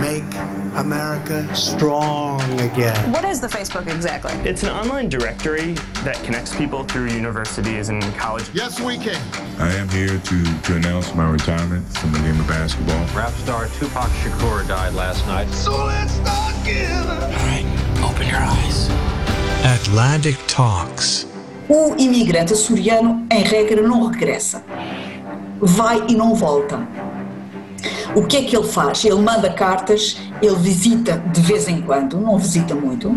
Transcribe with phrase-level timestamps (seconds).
[0.00, 0.24] Make
[0.76, 3.12] America strong again.
[3.12, 4.32] What is the Facebook exactly?
[4.48, 8.48] It's an online directory that connects people through universities and college.
[8.54, 9.20] Yes, we can.
[9.58, 13.04] I am here to, to announce my retirement from the game of basketball.
[13.14, 15.50] Rap star Tupac Shakur died last night.
[15.50, 17.06] So let's start again.
[17.06, 17.66] All right,
[18.02, 18.88] open your eyes.
[19.62, 21.26] Atlantic Talks.
[21.68, 24.64] O imigrante açoriano, em regra, não regressa.
[25.60, 26.78] Vai e não volta.
[28.14, 29.04] O que é que ele faz?
[29.04, 33.16] Ele manda cartas, ele visita de vez em quando, não visita muito.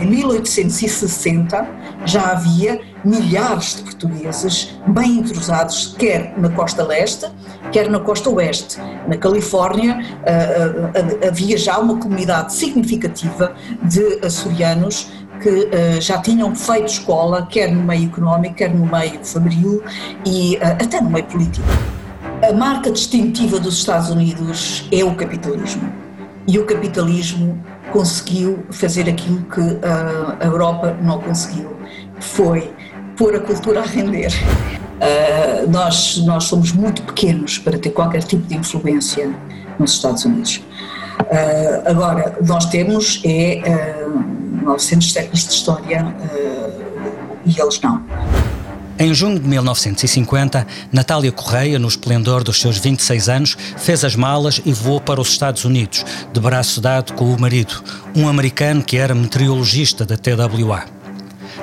[0.00, 1.68] Em 1860
[2.04, 7.26] já havia milhares de portugueses bem entrosados, quer na costa leste,
[7.70, 8.78] quer na costa oeste.
[9.06, 9.98] Na Califórnia
[11.26, 13.54] havia já uma comunidade significativa
[13.84, 19.80] de açorianos que já tinham feito escola, quer no meio económico, quer no meio fabril
[20.26, 21.66] e até no meio político.
[22.48, 25.92] A marca distintiva dos Estados Unidos é o capitalismo.
[26.46, 29.60] E o capitalismo conseguiu fazer aquilo que
[30.40, 31.76] a Europa não conseguiu,
[32.20, 32.72] foi
[33.18, 34.32] pôr a cultura a render.
[34.32, 39.30] Uh, nós, nós somos muito pequenos para ter qualquer tipo de influência
[39.78, 40.56] nos Estados Unidos.
[41.20, 43.60] Uh, agora, nós temos é
[44.06, 46.16] uh, 900 séculos de história
[47.44, 48.02] e eles não.
[49.00, 54.60] Em junho de 1950, Natália Correia, no esplendor dos seus 26 anos, fez as malas
[54.66, 57.80] e voou para os Estados Unidos, de braço dado com o marido,
[58.16, 60.84] um americano que era meteorologista da TWA.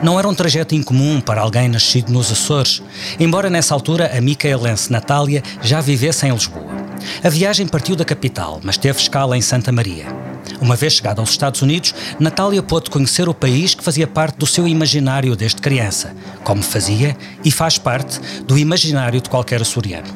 [0.02, 2.82] Não era um trajeto incomum para alguém nascido nos Açores,
[3.20, 6.74] embora nessa altura a micaelense Natália já vivesse em Lisboa.
[7.22, 10.35] A viagem partiu da capital, mas teve escala em Santa Maria.
[10.62, 14.46] Uma vez chegada aos Estados Unidos, Natália pôde conhecer o país que fazia parte do
[14.46, 20.08] seu imaginário desde criança, como fazia e faz parte do imaginário de qualquer açoriano.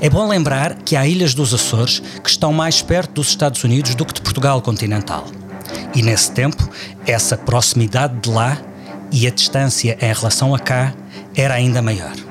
[0.00, 3.94] É bom lembrar que há ilhas dos Açores que estão mais perto dos Estados Unidos
[3.94, 5.26] do que de Portugal continental.
[5.94, 6.68] E nesse tempo,
[7.06, 8.58] essa proximidade de lá
[9.10, 10.92] e a distância em relação a cá
[11.34, 12.29] era ainda maior.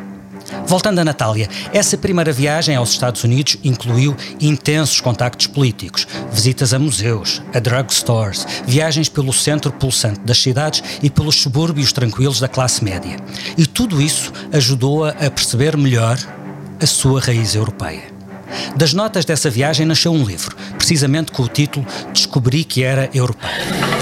[0.66, 6.80] Voltando a Natália, essa primeira viagem aos Estados Unidos incluiu intensos contactos políticos, visitas a
[6.80, 12.84] museus, a drugstores, viagens pelo centro pulsante das cidades e pelos subúrbios tranquilos da classe
[12.84, 13.18] média.
[13.58, 16.18] E tudo isso ajudou-a a perceber melhor
[16.82, 18.09] a sua raiz europeia.
[18.76, 23.50] Das notas dessa viagem nasceu um livro, precisamente com o título Descobri que era europeu.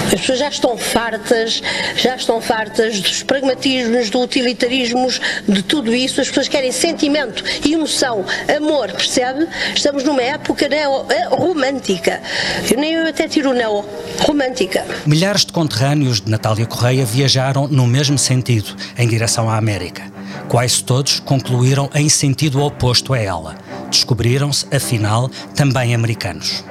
[0.06, 1.62] As pessoas já estão fartas,
[1.96, 6.20] já estão fartas dos pragmatismos, do utilitarismos, de tudo isso.
[6.20, 8.24] As pessoas querem sentimento, emoção,
[8.56, 9.46] amor, percebe?
[9.74, 12.22] Estamos numa época neo, romântica.
[12.70, 13.84] Eu nem eu até tiro neo,
[14.20, 14.84] romântica.
[15.04, 20.02] Milhares de conterrâneos de Natália Correia viajaram no mesmo sentido, em direção à América.
[20.48, 23.67] Quase todos concluíram em sentido oposto a ela.
[23.90, 26.64] Descobriram-se, afinal, também americanos.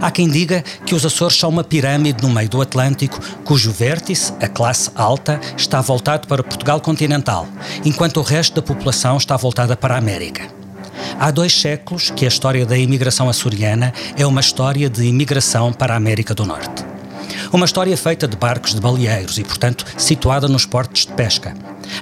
[0.00, 4.32] Há quem diga que os Açores são uma pirâmide no meio do Atlântico, cujo vértice,
[4.40, 7.46] a classe alta, está voltado para Portugal continental,
[7.84, 10.48] enquanto o resto da população está voltada para a América.
[11.18, 15.94] Há dois séculos que a história da imigração açoriana é uma história de imigração para
[15.94, 16.84] a América do Norte.
[17.52, 21.54] Uma história feita de barcos de baleeiros e, portanto, situada nos portos de pesca,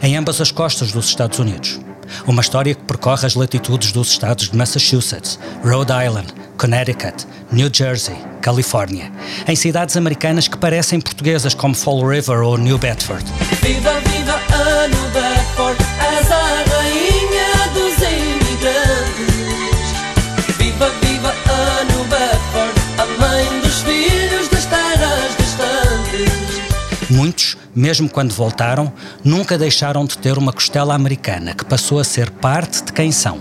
[0.03, 1.81] em ambas as costas dos Estados Unidos.
[2.27, 8.17] Uma história que percorre as latitudes dos estados de Massachusetts, Rhode Island, Connecticut, New Jersey,
[8.41, 9.11] Califórnia,
[9.47, 13.25] em cidades americanas que parecem portuguesas como Fall River ou New Bedford.
[13.63, 15.83] Viva, viva a New Bedford,
[16.19, 16.80] és a
[27.11, 28.93] Muitos, mesmo quando voltaram,
[29.25, 33.41] nunca deixaram de ter uma costela americana que passou a ser parte de quem são.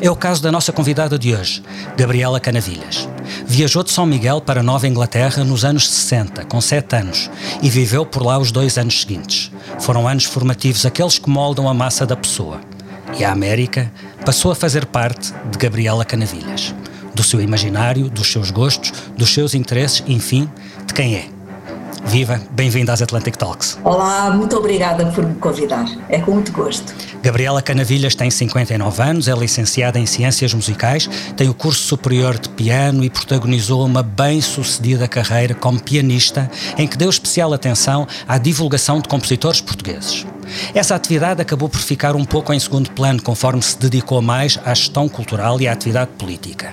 [0.00, 1.62] É o caso da nossa convidada de hoje,
[1.96, 3.08] Gabriela Canavilhas.
[3.46, 7.30] Viajou de São Miguel para Nova Inglaterra nos anos 60, com 7 anos,
[7.60, 9.50] e viveu por lá os dois anos seguintes.
[9.80, 12.60] Foram anos formativos aqueles que moldam a massa da pessoa.
[13.18, 13.92] E a América
[14.24, 16.74] passou a fazer parte de Gabriela Canavilhas.
[17.14, 20.48] Do seu imaginário, dos seus gostos, dos seus interesses, enfim,
[20.86, 21.31] de quem é.
[22.04, 23.78] Viva, bem-vinda às Atlantic Talks.
[23.84, 25.86] Olá, muito obrigada por me convidar.
[26.08, 26.92] É com muito gosto.
[27.22, 32.48] Gabriela Canavilhas tem 59 anos, é licenciada em Ciências Musicais, tem o curso superior de
[32.48, 39.00] piano e protagonizou uma bem-sucedida carreira como pianista em que deu especial atenção à divulgação
[39.00, 40.26] de compositores portugueses.
[40.74, 44.74] Essa atividade acabou por ficar um pouco em segundo plano, conforme se dedicou mais à
[44.74, 46.72] gestão cultural e à atividade política.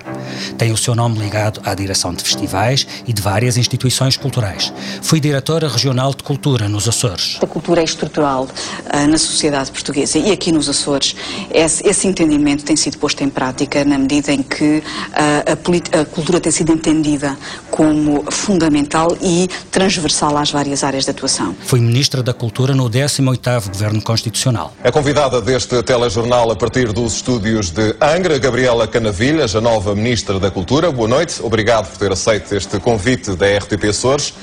[0.58, 4.74] Tem o seu nome ligado à direção de festivais e de várias instituições culturais.
[5.02, 7.38] Foi diretora regional de cultura nos Açores.
[7.42, 11.16] A cultura é estrutural uh, na sociedade portuguesa e aqui nos Açores
[11.52, 16.06] esse, esse, entendimento tem sido posto em prática na medida em que uh, a, a
[16.06, 17.38] cultura tem sido entendida
[17.70, 21.56] como fundamental e transversal às várias áreas de atuação.
[21.62, 24.74] Foi ministra da Cultura no 18º Governo Constitucional.
[24.84, 30.40] A convidada deste telejornal a partir dos estúdios de Angra, Gabriela Canavilhas, a nova ministra
[30.40, 30.92] da Cultura.
[30.92, 34.34] Boa noite, obrigado por ter aceito este convite da RTP Açores.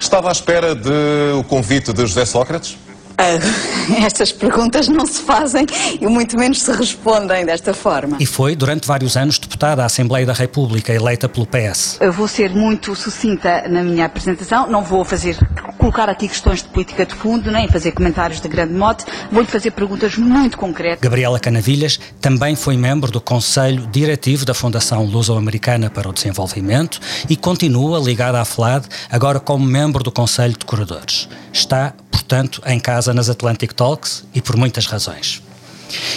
[0.00, 2.76] Estava à espera do convite de José Sócrates?
[3.14, 5.66] Uh, estas perguntas não se fazem
[6.00, 8.16] e muito menos se respondem desta forma.
[8.18, 11.98] E foi, durante vários anos, deputada à Assembleia da República, eleita pelo PS.
[12.00, 15.38] Eu vou ser muito sucinta na minha apresentação, não vou fazer,
[15.84, 19.70] colocar aqui questões de política de fundo, nem fazer comentários de grande mote, vou-lhe fazer
[19.70, 20.98] perguntas muito concretas.
[20.98, 26.98] Gabriela Canavilhas também foi membro do Conselho Diretivo da Fundação Luso-Americana para o Desenvolvimento
[27.28, 31.28] e continua ligada à FLAD, agora como membro do Conselho de Curadores.
[31.52, 35.42] Está portanto, em casa nas Atlantic Talks e por muitas razões.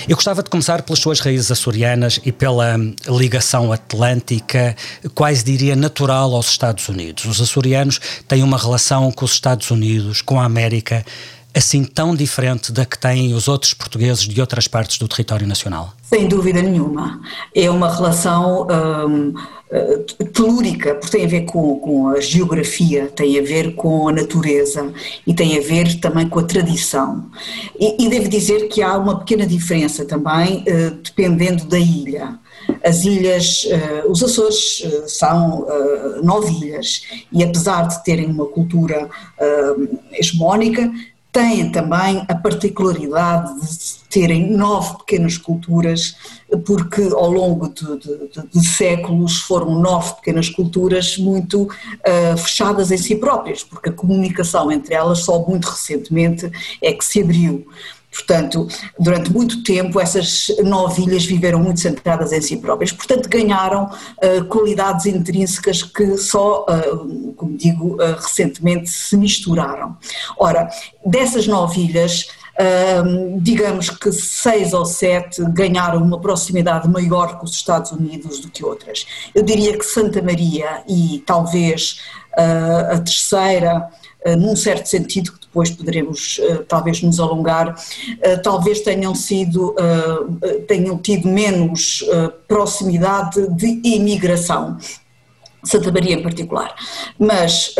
[0.07, 2.77] Eu gostava de começar pelas suas raízes açorianas e pela
[3.07, 4.75] ligação atlântica,
[5.13, 7.25] quase diria natural aos Estados Unidos.
[7.25, 11.05] Os açorianos têm uma relação com os Estados Unidos, com a América,
[11.53, 15.93] assim tão diferente da que têm os outros portugueses de outras partes do território nacional?
[16.01, 17.19] Sem dúvida nenhuma.
[17.53, 18.67] É uma relação.
[18.69, 19.33] Hum,
[19.69, 19.97] eh,
[20.33, 24.93] telúrica, porque tem a ver com, com, a geografia, tem a ver com a natureza
[25.25, 27.25] e tem a ver também com a tradição.
[27.77, 32.39] E, e devo dizer que há uma pequena diferença também, uh, dependendo da ilha.
[32.81, 35.67] As ilhas, uh, os Açores são
[36.23, 39.09] nove ilhas e apesar de terem uma cultura
[40.13, 40.89] hegemónica,
[41.31, 46.15] têm também a particularidade de terem nove pequenas culturas,
[46.65, 52.97] porque ao longo de, de, de séculos foram nove pequenas culturas muito uh, fechadas em
[52.97, 56.49] si próprias, porque a comunicação entre elas só muito recentemente
[56.81, 57.67] é que se abriu.
[58.11, 58.67] Portanto,
[58.99, 64.45] durante muito tempo essas nove ilhas viveram muito centradas em si próprias, portanto ganharam uh,
[64.45, 69.97] qualidades intrínsecas que só, uh, como digo, uh, recentemente se misturaram.
[70.37, 70.69] Ora,
[71.05, 72.27] dessas nove ilhas,
[73.39, 78.65] digamos que seis ou sete ganharam uma proximidade maior com os Estados Unidos do que
[78.65, 79.05] outras.
[79.35, 82.01] Eu diria que Santa Maria e talvez
[82.35, 83.87] a terceira
[84.35, 87.75] num certo sentido, que depois poderemos eh, talvez nos alongar,
[88.21, 89.75] eh, talvez tenham sido,
[90.67, 92.03] tenham tido menos
[92.47, 94.77] proximidade de imigração.
[95.63, 96.73] Santa Maria em particular,
[97.19, 97.75] mas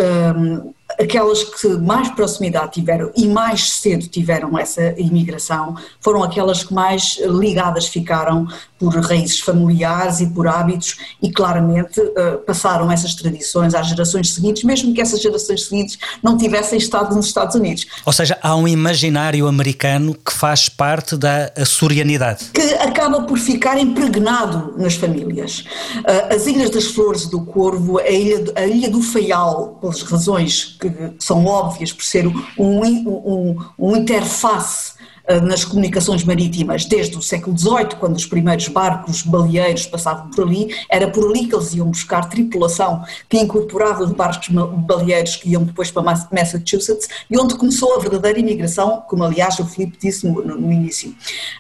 [0.99, 7.19] aquelas que mais proximidade tiveram e mais cedo tiveram essa imigração foram aquelas que mais
[7.19, 8.47] ligadas ficaram
[8.79, 14.63] por raízes familiares e por hábitos e claramente uh, passaram essas tradições às gerações seguintes,
[14.63, 17.85] mesmo que essas gerações seguintes não tivessem estado nos Estados Unidos.
[18.05, 22.45] Ou seja, há um imaginário americano que faz parte da açorianidade.
[22.53, 25.65] Que acaba por ficar impregnado nas famílias.
[25.97, 30.77] Uh, as Ilhas das Flores do Corvo, a Ilha, a ilha do Faial, pelas razões
[30.79, 34.96] que, são óbvias, por ser um, um, um interface eh,
[35.43, 40.73] nas comunicações marítimas desde o século XVIII, quando os primeiros barcos baleeiros passavam por ali,
[40.89, 45.63] era por ali que eles iam buscar tripulação que incorporava os barcos baleeiros que iam
[45.63, 50.41] depois para Massachusetts e onde começou a verdadeira imigração, como aliás o Filipe disse no,
[50.43, 51.13] no início.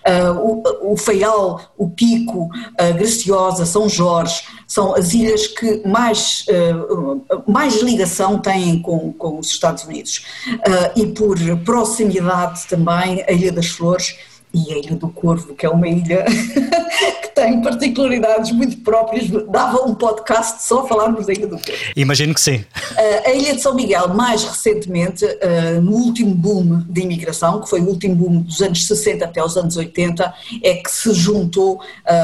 [0.05, 0.97] Uh, o, o
[1.77, 8.81] o Pico, a Graciosa, São Jorge, são as ilhas que mais, uh, mais ligação têm
[8.81, 10.25] com, com os Estados Unidos.
[10.47, 14.17] Uh, e por proximidade também, a Ilha das Flores
[14.53, 16.25] e a Ilha do Corvo, que é uma ilha
[17.37, 21.71] tem particularidades muito próprias, dava um podcast só a falarmos da Ilha do Corvo.
[21.95, 22.65] Imagino que sim.
[23.25, 25.23] A Ilha de São Miguel, mais recentemente,
[25.83, 29.55] no último boom de imigração, que foi o último boom dos anos 60 até os
[29.55, 31.79] anos 80, é que se juntou,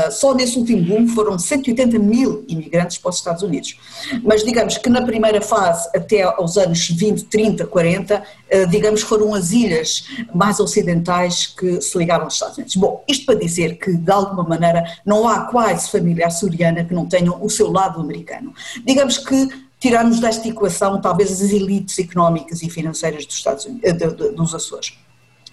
[0.10, 3.78] só nesse último boom foram 180 mil imigrantes para os Estados Unidos.
[4.24, 8.24] Mas digamos que na primeira fase, até aos anos 20, 30, 40,
[8.72, 12.76] digamos que foram as ilhas mais ocidentais que se ligaram aos Estados Unidos.
[12.76, 17.06] Bom, isto para dizer que, de alguma maneira, não há quase família açoriana que não
[17.06, 18.54] tenham o seu lado americano.
[18.86, 24.56] Digamos que tirarmos desta equação talvez as elites económicas e financeiras dos, Estados Unidos, dos
[24.56, 24.98] Açores.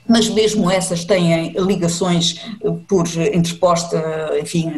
[0.09, 2.41] mas mesmo essas têm ligações
[2.89, 4.01] por interposta,
[4.41, 4.73] enfim,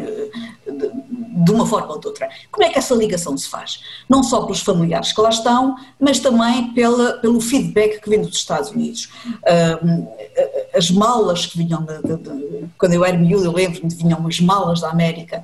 [1.32, 2.28] de uma forma ou de outra.
[2.50, 3.80] Como é que essa ligação se faz?
[4.08, 8.36] Não só pelos familiares que lá estão, mas também pela, pelo feedback que vem dos
[8.36, 9.08] Estados Unidos.
[10.76, 14.18] as malas que vinham, de, de, de, quando eu era miúdo, eu lembro-me de vinham
[14.18, 15.42] umas malas da América,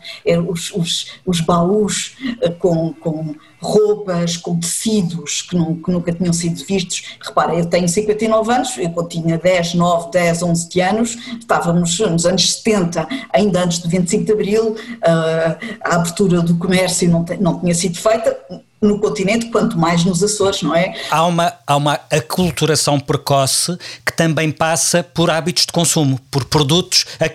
[0.49, 6.33] os, os, os baús eh, com, com roupas, com tecidos que, não, que, nunca tinham
[6.33, 7.17] sido vistos.
[7.21, 12.27] Repara, eu tenho 59 anos, eu quando tinha 10, 9, 10, 11 anos, estávamos nos
[12.27, 17.61] anos 70, ainda antes do 25 de Abril, uh, a abertura do comércio não, não
[17.61, 18.37] tinha sido feita,
[18.81, 20.95] no continente, quanto mais nos Açores, não é?
[21.11, 27.05] Há uma, há uma aculturação precoce que também passa por hábitos de consumo, por produtos
[27.19, 27.29] a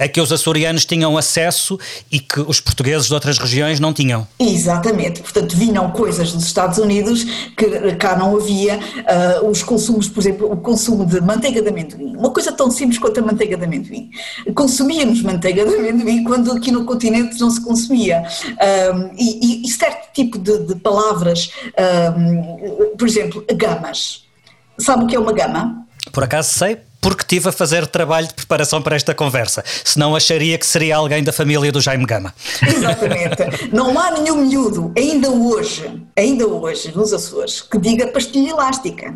[0.00, 1.78] a que os açorianos tinham acesso
[2.10, 4.26] e que os portugueses de outras regiões não tinham.
[4.38, 10.20] Exatamente, portanto vinham coisas dos Estados Unidos que cá não havia, uh, os consumos, por
[10.20, 13.64] exemplo, o consumo de manteiga de amendoim, uma coisa tão simples quanto a manteiga de
[13.64, 14.10] amendoim.
[14.54, 18.22] Consumíamos manteiga de amendoim quando aqui no continente não se consumia.
[18.22, 24.24] Uh, e, e, certo tipo de, de palavras, uh, por exemplo, gamas.
[24.78, 25.86] Sabe o que é uma gama?
[26.10, 29.64] Por acaso sei, porque estive a fazer trabalho de preparação para esta conversa.
[29.84, 32.34] Senão acharia que seria alguém da família do Jaime Gama.
[32.66, 33.70] Exatamente.
[33.72, 39.14] Não há nenhum miúdo, ainda hoje, ainda hoje, nos Açores, que diga pastilha elástica.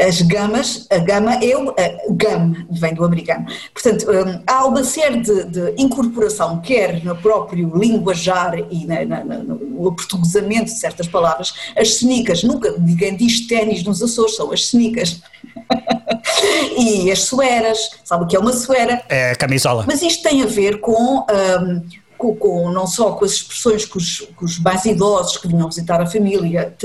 [0.00, 3.46] As gamas, a gama o a gam, vem do americano.
[3.72, 9.24] Portanto, um, há uma série de, de, incorporação, quer no próprio linguajar e na, na,
[9.24, 11.52] no portuguesamento de certas palavras.
[11.76, 15.20] As cenicas, nunca ninguém diz ténis nos Açores, são as cenicas.
[16.78, 19.02] e as sueras, sabe o que é uma suera?
[19.08, 19.84] É a camisola.
[19.86, 21.82] Mas isto tem a ver com, um,
[22.18, 25.68] com, com, não só com as expressões que os, que os mais idosos que vinham
[25.68, 26.76] visitar a família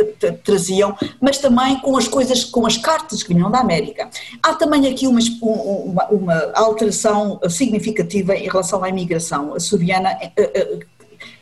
[0.43, 4.09] traziam, mas também com as coisas, com as cartas que vinham da América.
[4.41, 10.79] Há também aqui uma, uma, uma alteração significativa em relação à imigração açoriana, eh, eh,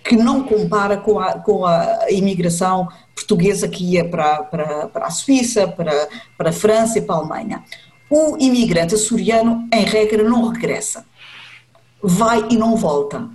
[0.04, 5.12] que não compara com a, com a imigração portuguesa que ia para, para, para a
[5.12, 6.08] Suíça, para,
[6.38, 7.64] para a França e para a Alemanha.
[8.10, 11.06] O imigrante açoriano, em regra, não regressa.
[12.02, 13.30] Vai e não volta.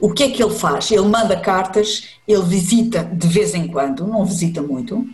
[0.00, 0.90] O que é que ele faz?
[0.90, 5.06] Ele manda cartas, ele visita de vez em quando, não visita muito,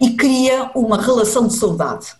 [0.00, 2.14] e cria uma relação de saudade.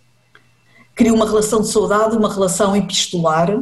[0.95, 3.59] Cria uma relação de saudade, uma relação epistolar,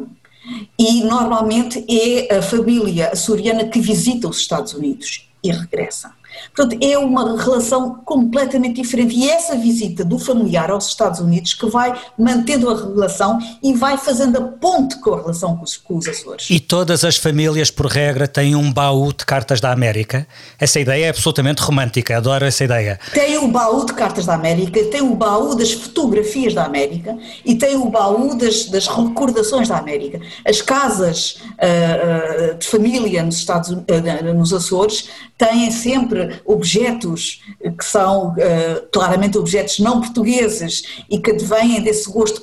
[0.78, 6.17] e normalmente é a família açoriana que visita os Estados Unidos e regressa.
[6.54, 9.14] Portanto, é uma relação completamente diferente.
[9.16, 13.96] E essa visita do familiar aos Estados Unidos que vai mantendo a relação e vai
[13.96, 16.46] fazendo a ponte com a relação com os, com os Açores.
[16.50, 20.26] E todas as famílias, por regra, têm um baú de cartas da América.
[20.58, 22.98] Essa ideia é absolutamente romântica, adoro essa ideia.
[23.12, 27.54] Tem o baú de cartas da América, tem o baú das fotografias da América e
[27.54, 30.20] tem o baú das, das recordações da América.
[30.46, 37.42] As casas uh, uh, de família nos, Estados, uh, nos Açores têm sempre objetos
[37.78, 42.42] que são uh, claramente objetos não portugueses e que advêm desse gosto.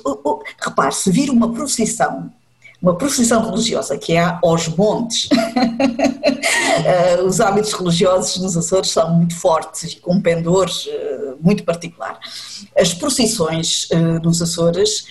[0.58, 2.32] Repare, se vir uma procissão,
[2.80, 5.28] uma procissão religiosa que é aos montes,
[7.20, 12.18] uh, os hábitos religiosos nos Açores são muito fortes e com pendores uh, muito particular.
[12.76, 13.88] As procissões
[14.22, 15.06] nos Açores,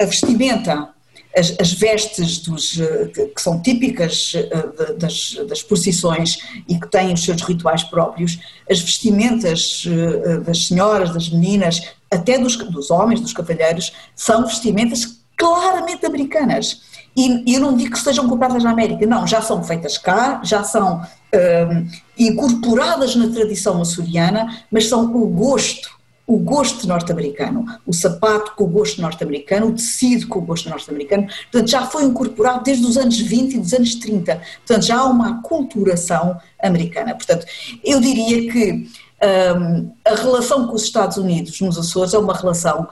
[0.00, 0.90] a vestimenta
[1.36, 7.12] as, as vestes dos, eh, que são típicas eh, das, das procissões e que têm
[7.12, 13.20] os seus rituais próprios, as vestimentas eh, das senhoras, das meninas, até dos, dos homens,
[13.20, 16.82] dos cavalheiros, são vestimentas claramente americanas.
[17.16, 20.62] E eu não digo que estejam compradas na América, não, já são feitas cá, já
[20.62, 21.00] são
[21.34, 28.64] um, incorporadas na tradição açoriana, mas são o gosto o gosto norte-americano, o sapato com
[28.64, 32.96] o gosto norte-americano, o tecido com o gosto norte-americano, portanto já foi incorporado desde os
[32.96, 37.14] anos 20 e dos anos 30, portanto já há uma aculturação americana.
[37.14, 37.46] Portanto,
[37.82, 38.86] eu diria que
[39.22, 42.88] um, a relação com os Estados Unidos nos Açores é uma relação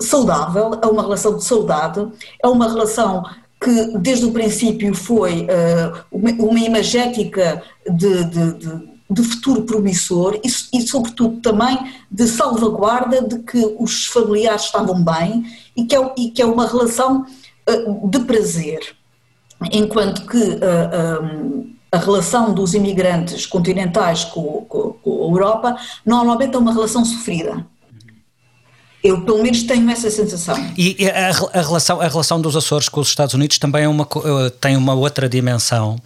[0.00, 2.06] saudável, é uma relação de saudade,
[2.42, 3.24] é uma relação
[3.60, 10.38] que desde o princípio foi uh, uma, uma imagética de, de, de de futuro promissor
[10.44, 11.78] e, e, sobretudo, também
[12.10, 15.44] de salvaguarda de que os familiares estavam bem
[15.76, 17.24] e que é, e que é uma relação
[17.68, 18.96] uh, de prazer.
[19.72, 26.54] Enquanto que eh, eh, a relação dos imigrantes continentais com, com, com a Europa normalmente
[26.54, 27.66] é uma relação sofrida
[29.06, 30.56] eu, pelo menos, tenho essa sensação.
[30.76, 34.04] E a, a, relação, a relação dos Açores com os Estados Unidos também é uma,
[34.04, 35.96] eh, tem uma outra dimensão,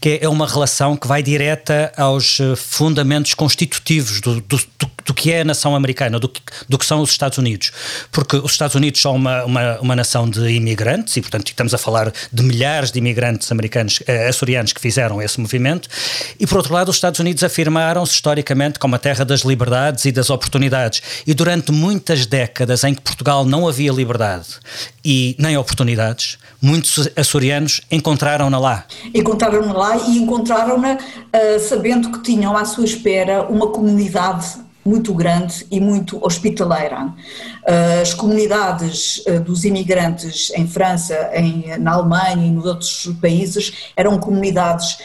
[0.00, 5.14] que é uma relação que vai direta aos eh, fundamentos constitutivos do, do, do do
[5.14, 7.70] que é a nação americana, do que, do que são os Estados Unidos.
[8.10, 11.78] Porque os Estados Unidos são uma, uma, uma nação de imigrantes e, portanto, estamos a
[11.78, 15.88] falar de milhares de imigrantes americanos, eh, açorianos que fizeram esse movimento.
[16.38, 20.12] E, por outro lado, os Estados Unidos afirmaram-se historicamente como a terra das liberdades e
[20.12, 21.00] das oportunidades.
[21.26, 24.46] E durante muitas décadas em que Portugal não havia liberdade
[25.04, 28.84] e nem oportunidades, muitos açorianos encontraram-na lá.
[29.14, 35.66] Encontraram-na lá e encontraram-na uh, sabendo que tinham à sua espera uma comunidade muito grande
[35.70, 37.12] e muito hospitaleira.
[37.66, 43.92] Eh, as comunidades eh, dos imigrantes em França, em, na Alemanha e nos outros países
[43.96, 44.98] eram comunidades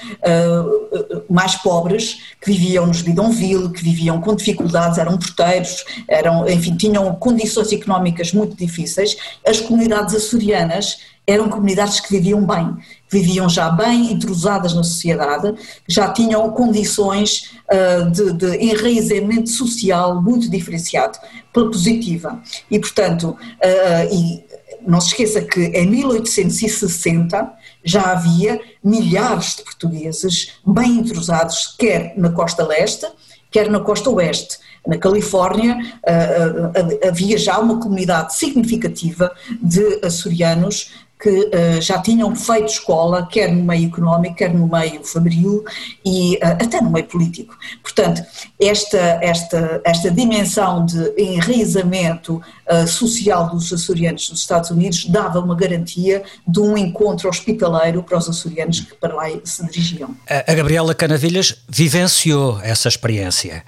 [1.29, 7.13] mais pobres que viviam nos bidonville, que viviam com dificuldades, eram porteiros, eram, enfim, tinham
[7.15, 9.15] condições económicas muito difíceis.
[9.45, 12.75] As comunidades açorianas eram comunidades que viviam bem,
[13.11, 15.53] viviam já bem entrosadas na sociedade,
[15.87, 21.19] já tinham condições uh, de, de enraizamento social muito diferenciado,
[21.53, 22.41] pela positiva.
[22.69, 24.43] E, portanto, uh, e
[24.87, 27.53] não se esqueça que em 1860
[27.83, 33.05] já havia milhares de portugueses bem entrosados, quer na costa leste,
[33.51, 34.59] quer na costa oeste.
[34.87, 40.91] Na Califórnia uh, havia já uma comunidade significativa de açorianos
[41.21, 45.63] que uh, já tinham feito escola, quer no meio económico, quer no meio fabril
[46.03, 47.55] e uh, até no meio político.
[47.83, 48.23] Portanto,
[48.59, 55.55] esta, esta, esta dimensão de enraizamento uh, social dos açorianos nos Estados Unidos dava uma
[55.55, 60.15] garantia de um encontro hospitaleiro para os açorianos que para lá se dirigiam.
[60.27, 63.63] A, Gabriela Canavilhas vivenciou essa experiência.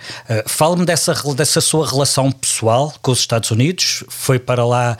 [0.45, 4.97] Fale-me dessa, dessa sua relação pessoal com os Estados Unidos, foi para lá,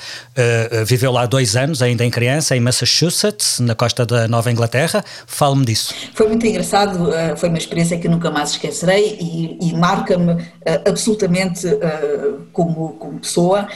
[0.85, 5.03] viveu lá dois anos, ainda em criança, em Massachusetts, na costa da Nova Inglaterra.
[5.27, 5.93] Fale-me disso.
[6.13, 10.81] Foi muito engraçado, eh, foi uma experiência que nunca mais esquecerei e, e marca-me eh,
[10.87, 13.67] absolutamente eh, como, como pessoa.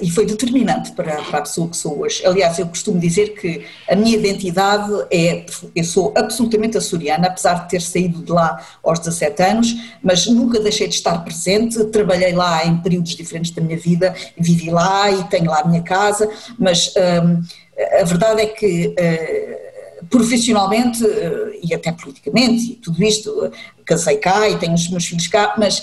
[0.00, 2.24] E foi determinante para, para, a pessoa que sou hoje.
[2.24, 5.44] Aliás, eu costumo dizer que a minha identidade é,
[5.74, 10.60] eu sou absolutamente açoriana, apesar de ter saído de lá aos 17 anos, mas nunca
[10.60, 15.24] deixei de estar presente, trabalhei lá em períodos diferentes da minha vida, vivi lá e
[15.24, 17.42] tenho lá a minha casa, mas um,
[18.00, 23.50] a verdade é que uh, profissionalmente uh, e até politicamente, e tudo isto,
[23.84, 25.82] casei cá e tenho os meus filhos cá, mas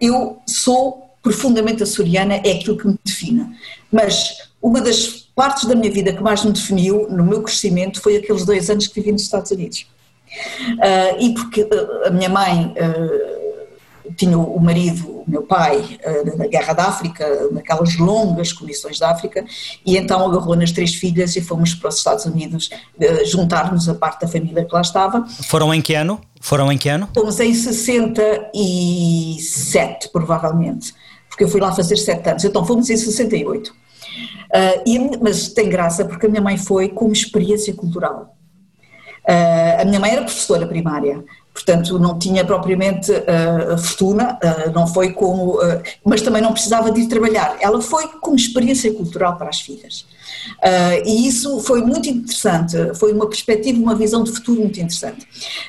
[0.00, 3.44] eu sou profundamente açoriana é aquilo que me define.
[3.90, 8.18] Mas uma das partes da minha vida que mais me definiu no meu crescimento foi
[8.18, 9.84] aqueles dois anos que vivi nos Estados Unidos.
[11.18, 11.66] E porque
[12.04, 12.72] a minha mãe
[14.16, 19.10] tinha o marido, o meu pai, uh, na Guerra da África, naquelas longas comissões da
[19.10, 19.44] África,
[19.84, 22.70] e então agarrou nas três filhas e fomos para os Estados Unidos
[23.26, 25.26] juntar-nos a parte da família que lá estava.
[25.44, 26.20] Foram em que ano?
[26.40, 27.08] Foram em que ano?
[27.14, 30.94] Fomos em 67, provavelmente
[31.32, 33.70] porque eu fui lá fazer sete anos, então fomos em 68.
[33.70, 33.74] Uh,
[34.86, 38.36] e, mas tem graça porque a minha mãe foi como experiência cultural.
[39.26, 44.86] Uh, a minha mãe era professora primária, portanto não tinha propriamente uh, fortuna, uh, não
[44.86, 45.58] foi como,
[46.04, 47.56] mas também não precisava de ir trabalhar.
[47.60, 50.06] Ela foi como experiência cultural para as filhas.
[50.58, 55.26] Uh, e isso foi muito interessante, foi uma perspectiva, uma visão de futuro muito interessante.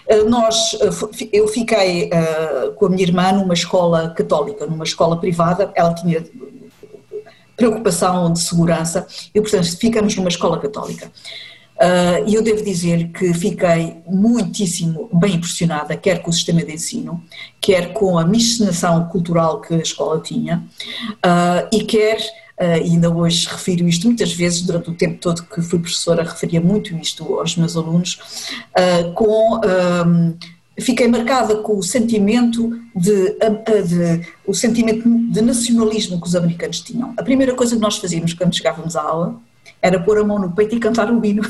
[0.09, 2.09] Uh, nós, uh, eu fiquei
[2.75, 6.23] com a minha irmã numa escola católica, numa escola privada, ela tinha
[7.55, 11.11] preocupação de segurança e, portanto, ficamos numa escola católica.
[12.25, 17.21] E eu devo dizer que fiquei muitíssimo bem impressionada, quer com o sistema de ensino,
[17.59, 20.63] quer com a miscigenação cultural que a escola tinha,
[21.71, 22.19] e quer
[22.53, 26.61] Uh, ainda hoje refiro isto muitas vezes, durante o tempo todo que fui professora, referia
[26.61, 28.19] muito isto aos meus alunos,
[28.77, 29.59] uh, com.
[29.59, 30.35] Um,
[30.79, 37.13] fiquei marcada com o sentimento de, de, o sentimento de nacionalismo que os americanos tinham.
[37.17, 39.39] A primeira coisa que nós fazíamos quando chegávamos à aula
[39.81, 41.43] era pôr a mão no peito e cantar o hino.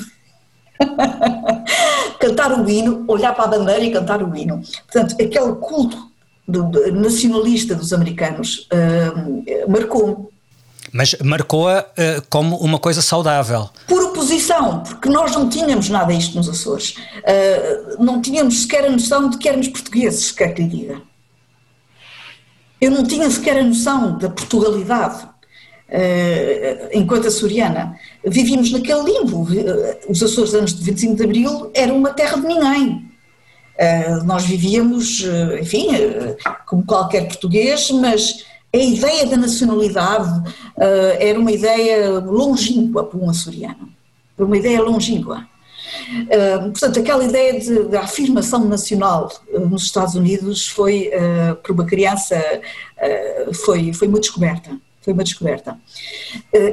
[2.19, 4.61] cantar o hino, olhar para a bandeira e cantar o hino.
[4.91, 6.11] Portanto, aquele culto
[6.47, 10.33] do, do, nacionalista dos americanos uh, marcou-me
[10.91, 13.67] mas marcou-a uh, como uma coisa saudável.
[13.87, 16.95] Por oposição, porque nós não tínhamos nada isto nos Açores.
[17.17, 21.01] Uh, não tínhamos sequer a noção de que éramos portugueses, quer que lhe diga.
[22.79, 25.27] Eu não tinha sequer a noção da Portugalidade.
[25.93, 29.47] Uh, enquanto açoriana, vivíamos naquele limbo.
[30.09, 33.11] Os Açores, antes de 25 de Abril, eram uma terra de ninguém.
[33.77, 35.23] Uh, nós vivíamos,
[35.61, 35.89] enfim,
[36.65, 40.51] como qualquer português, mas a ideia da nacionalidade
[41.19, 43.87] era uma ideia longínqua para um açoriano,
[44.35, 45.47] uma ideia longínqua.
[46.71, 49.31] Portanto, aquela ideia de, de afirmação nacional
[49.69, 51.11] nos Estados Unidos foi,
[51.61, 52.35] para uma criança,
[53.63, 54.71] foi, foi uma descoberta.
[55.03, 55.77] Foi uma descoberta.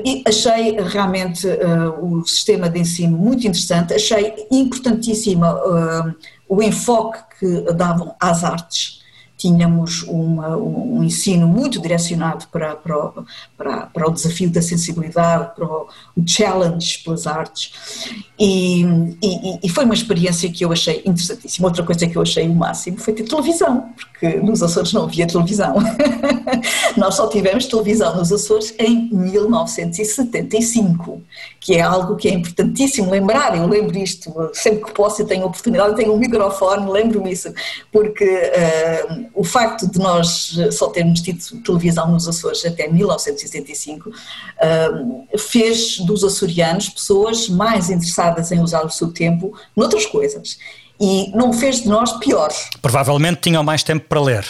[0.04, 1.46] E achei realmente
[2.00, 5.44] o sistema de ensino muito interessante, achei importantíssimo
[6.48, 8.99] o enfoque que davam às artes
[9.40, 13.10] tínhamos uma, um ensino muito direcionado para, para,
[13.56, 17.72] para, para, o desafio da sensibilidade, para o, o challenge pelas artes,
[18.38, 18.82] e,
[19.22, 21.68] e, e, foi uma experiência que eu achei interessantíssima.
[21.68, 25.26] Outra coisa que eu achei o máximo foi ter televisão, porque nos Açores não havia
[25.26, 25.76] televisão.
[26.96, 31.22] Nós só tivemos televisão nos Açores em 1975,
[31.58, 33.56] que é algo que é importantíssimo lembrar.
[33.56, 37.54] Eu lembro isto, sempre que posso, eu tenho oportunidade, tenho um microfone, lembro-me isso,
[37.92, 45.38] porque uh, o facto de nós só termos tido televisão nos Açores até 1975 uh,
[45.38, 50.58] fez dos açorianos pessoas mais interessadas em usar o seu tempo noutras coisas.
[51.00, 52.68] E não fez de nós piores.
[52.82, 54.46] Provavelmente tinham mais tempo para ler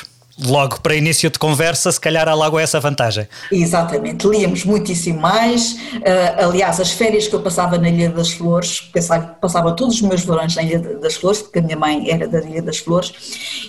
[0.47, 3.29] logo para início de conversa, se calhar há logo essa vantagem.
[3.51, 5.73] Exatamente, líamos muitíssimo mais.
[5.73, 10.03] Uh, aliás, as férias que eu passava na Ilha das Flores, passava, passava todos os
[10.03, 13.13] meus verões na Ilha das Flores, porque a minha mãe era da Ilha das Flores,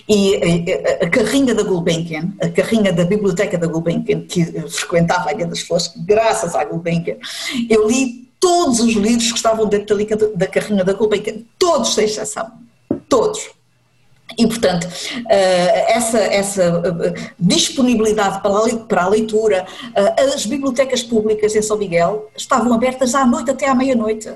[0.08, 5.30] e a, a, a carrinha da Gulbenkian, a carrinha da biblioteca da Gulbenkian, que frequentava
[5.30, 7.18] a Ilha das Flores, graças à Gulbenkian,
[7.70, 12.06] eu li todos os livros que estavam dentro da, da carrinha da Gulbenkian, todos sem
[12.06, 12.52] exceção,
[13.08, 13.61] todos.
[14.38, 14.88] E, portanto,
[15.30, 18.42] eh, essa, essa eh, disponibilidade
[18.88, 19.66] para a leitura,
[19.96, 24.30] eh, as bibliotecas públicas em São Miguel estavam abertas à noite até à meia-noite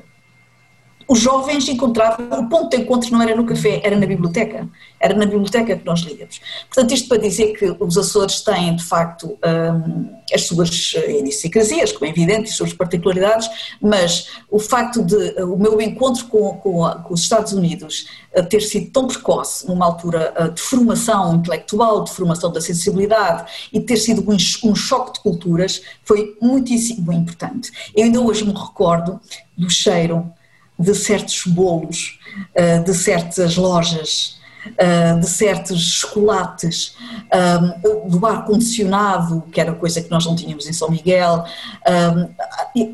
[1.07, 4.67] os jovens encontravam, o ponto de encontro não era no café, era na biblioteca,
[4.99, 6.41] era na biblioteca que nós líamos.
[6.67, 12.05] Portanto, isto para dizer que os Açores têm, de facto, um, as suas idiosincrasias, como
[12.05, 13.47] é evidente, as suas particularidades,
[13.79, 18.07] mas o facto de o meu encontro com, com, com os Estados Unidos
[18.49, 23.97] ter sido tão precoce, numa altura de formação intelectual, de formação da sensibilidade, e ter
[23.97, 24.35] sido um,
[24.69, 27.71] um choque de culturas, foi muitíssimo importante.
[27.95, 29.19] Eu ainda hoje me recordo
[29.57, 30.33] do cheiro
[30.77, 32.19] de certos bolos,
[32.53, 34.37] eh, de certas lojas,
[34.77, 36.95] eh, de certos chocolates,
[37.31, 37.59] eh,
[38.07, 41.45] do ar-condicionado, que era coisa que nós não tínhamos em São Miguel,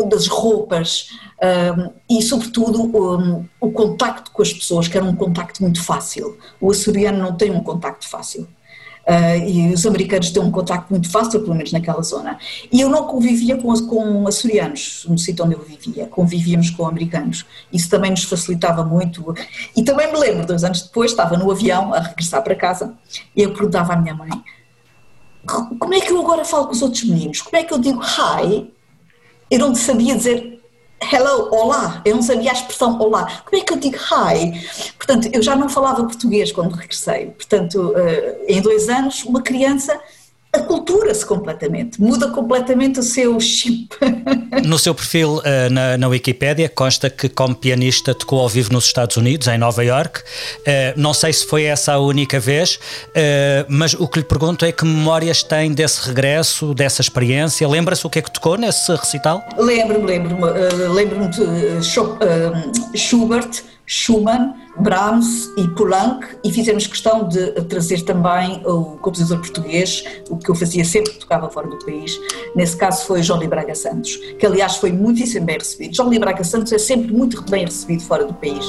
[0.10, 1.10] das roupas
[2.08, 6.38] e, sobretudo, o contacto com as pessoas, que era um contacto muito fácil.
[6.60, 8.48] O açoriano não tem um contacto fácil.
[9.02, 12.38] Uh, e os americanos têm um contacto muito fácil, pelo menos naquela zona.
[12.72, 17.46] E eu não convivia com, com açorianos, no sítio onde eu vivia, convivíamos com americanos.
[17.74, 19.34] Isso também nos facilitava muito.
[19.76, 22.94] E também me lembro, dois anos depois, estava no avião a regressar para casa
[23.36, 24.30] e eu perguntava à minha mãe:
[25.80, 27.42] como é que eu agora falo com os outros meninos?
[27.42, 28.72] Como é que eu digo hi?
[29.50, 30.51] Eu não sabia dizer
[31.02, 33.42] hello, olá, eu não sabia a expressão olá.
[33.44, 34.68] Como é que eu digo hi?
[34.98, 37.28] Portanto, eu já não falava português quando regressei.
[37.28, 40.00] Portanto, eh, em dois anos, uma criança
[40.54, 43.90] acultura-se completamente, muda completamente o seu chip.
[44.66, 48.86] No seu perfil uh, na, na Wikipédia consta que como pianista tocou ao vivo nos
[48.86, 50.20] Estados Unidos, em Nova York.
[50.20, 50.64] Uh,
[50.98, 54.72] não sei se foi essa a única vez, uh, mas o que lhe pergunto é
[54.72, 57.68] que memórias tem desse regresso, dessa experiência?
[57.68, 59.42] Lembra-se o que é que tocou nesse recital?
[59.58, 60.42] Lembro-me, lembro-me,
[60.90, 61.82] lembro-me de
[62.98, 70.38] Schubert, Schumann, Brahms e Poulenc e fizemos questão de trazer também o compositor português, o
[70.38, 72.18] que eu fazia sempre que tocava fora do país.
[72.56, 75.94] Nesse caso foi João Braga Santos, que aliás foi muitíssimo bem recebido.
[75.94, 78.66] João Braga Santos é sempre muito bem recebido fora do país.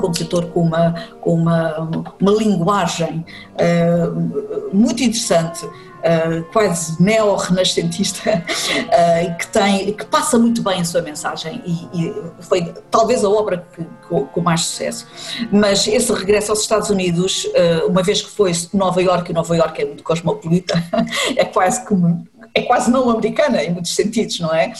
[0.00, 1.88] Compositor com uma, com uma,
[2.20, 10.80] uma linguagem uh, muito interessante, uh, quase neo-renascentista, uh, que, tem, que passa muito bem
[10.80, 15.06] a sua mensagem e, e foi talvez a obra que, com, com, mais sucesso.
[15.52, 17.46] Mas esse regresso aos Estados Unidos,
[17.88, 20.82] uma vez que foi Nova York, e Nova York é muito cosmopolita,
[21.36, 24.72] é quase como é quase não americana em muitos sentidos, não é?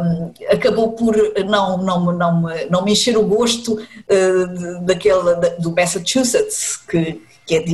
[0.00, 6.76] Um, acabou por não, não, não, não me encher o gosto uh, daquele, do Massachusetts,
[6.88, 7.64] que, que é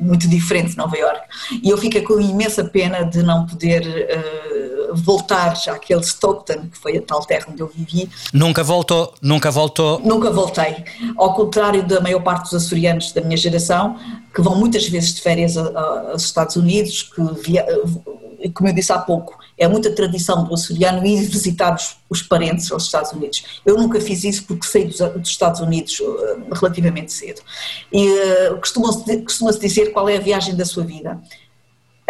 [0.00, 1.20] muito diferente de Nova York.
[1.62, 6.96] E eu fico com imensa pena de não poder uh, voltar àquele Stockton, que foi
[6.96, 8.08] a tal terra onde eu vivi.
[8.32, 10.00] Nunca voltou, nunca voltou?
[10.00, 10.84] Nunca voltei.
[11.16, 13.96] Ao contrário da maior parte dos açorianos da minha geração,
[14.34, 17.66] que vão muitas vezes de férias aos Estados Unidos, que via,
[18.50, 22.70] como eu disse há pouco, é muita tradição do açoriano ir visitar os, os parentes
[22.72, 23.60] aos Estados Unidos.
[23.64, 27.40] Eu nunca fiz isso porque saí dos, dos Estados Unidos uh, relativamente cedo.
[27.92, 31.20] E uh, costuma-se costuma dizer qual é a viagem da sua vida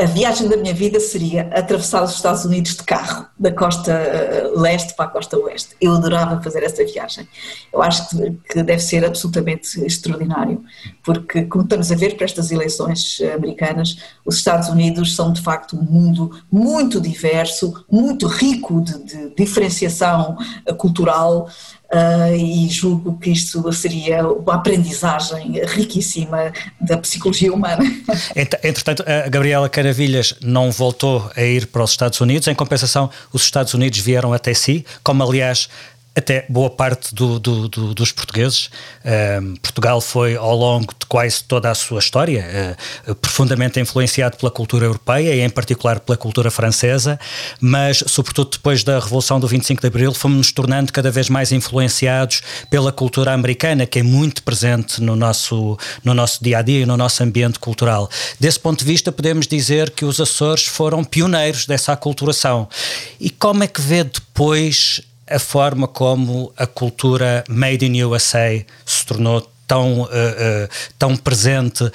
[0.02, 4.50] a viagem da minha vida seria atravessar os Estados Unidos de carro, da costa eh,
[4.56, 5.76] leste para a costa oeste.
[5.80, 7.28] Eu adorava fazer essa viagem.
[7.72, 10.60] Eu acho que, deve ser absolutamente extraordinário,
[11.04, 15.76] porque, como estamos a ver para estas eleições americanas, os Estados Unidos são de facto
[15.76, 20.36] um mundo muito diverso, muito rico de, de diferenciação
[20.78, 21.48] cultural.
[21.94, 26.50] Uh, e julgo que isto seria uma aprendizagem riquíssima
[26.80, 27.84] da psicologia humana.
[28.34, 33.42] Entretanto, a Gabriela Caravilhas não voltou a ir para os Estados Unidos, em compensação, os
[33.42, 35.68] Estados Unidos vieram até si, como aliás
[36.14, 38.66] até boa parte do, do, do, dos portugueses.
[39.04, 42.76] Uh, Portugal foi, ao longo de quase toda a sua história,
[43.08, 47.18] uh, profundamente influenciado pela cultura europeia e, em particular, pela cultura francesa,
[47.60, 52.42] mas, sobretudo depois da Revolução do 25 de Abril, fomos-nos tornando cada vez mais influenciados
[52.68, 56.86] pela cultura americana, que é muito presente no nosso, no nosso dia a dia e
[56.86, 58.10] no nosso ambiente cultural.
[58.38, 62.68] Desse ponto de vista, podemos dizer que os Açores foram pioneiros dessa aculturação.
[63.18, 65.00] E como é que vê depois
[65.32, 70.68] a forma como a cultura made in USA se tornou tão, uh, uh,
[70.98, 71.90] tão presente uh,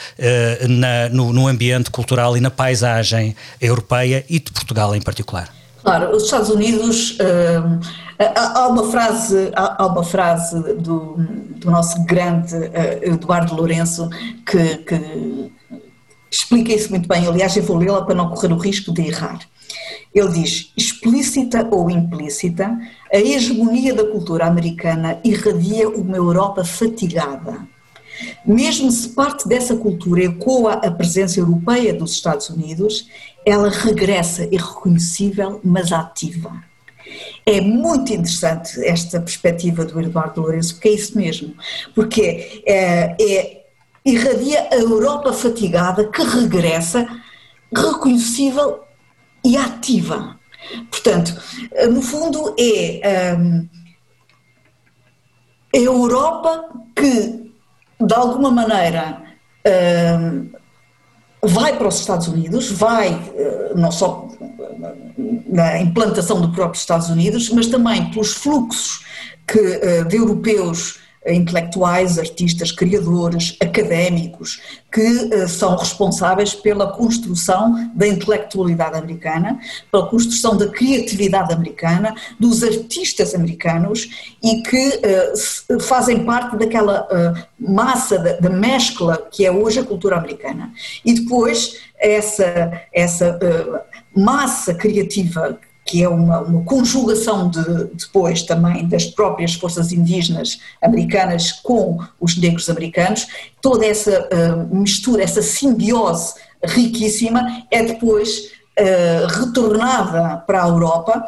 [0.68, 5.50] na, no, no, ambiente cultural e na paisagem europeia e de Portugal em particular?
[5.84, 7.18] Claro, os Estados Unidos.
[8.36, 11.16] há uma frase, há uma frase do,
[11.60, 12.56] do nosso grande
[13.02, 14.10] Eduardo Lourenço
[14.46, 15.52] que, que
[16.30, 17.26] explica isso muito bem.
[17.28, 19.40] Aliás, eu vou lê-la para não correr o risco de errar.
[20.14, 22.78] Ele diz: explícita ou implícita,
[23.12, 27.68] a hegemonia da cultura americana irradia uma Europa fatigada.
[28.46, 33.08] Mesmo se parte dessa cultura ecoa a presença europeia dos Estados Unidos,
[33.46, 36.52] ela regressa irreconhecível, mas ativa.
[37.46, 41.54] É muito interessante esta perspectiva do Eduardo Lourenço, porque é isso mesmo,
[41.94, 43.66] porque é, é
[44.04, 47.08] irradia a Europa fatigada que regressa
[47.74, 48.87] reconhecível
[49.48, 50.38] e ativa.
[50.92, 51.34] Portanto,
[51.90, 53.68] no fundo é um,
[55.74, 57.52] a Europa que,
[58.00, 59.22] de alguma maneira,
[60.20, 60.50] um,
[61.42, 64.28] vai para os Estados Unidos, vai uh, não só
[65.48, 69.06] na implantação do próprio Estados Unidos, mas também pelos fluxos
[69.48, 71.00] que, de europeus
[71.34, 74.62] intelectuais, artistas, criadores, académicos,
[74.92, 79.60] que uh, são responsáveis pela construção da intelectualidade americana,
[79.92, 85.02] pela construção da criatividade americana, dos artistas americanos e que
[85.74, 90.72] uh, fazem parte daquela uh, massa da, mescla que é hoje a cultura americana.
[91.06, 93.40] E depois essa, essa
[94.16, 97.64] massa criativa que é uma, uma conjugação de,
[97.96, 103.26] depois também das próprias forças indígenas americanas com os negros americanos,
[103.62, 111.26] toda essa uh, mistura, essa simbiose riquíssima é depois Uh, retornada para a Europa,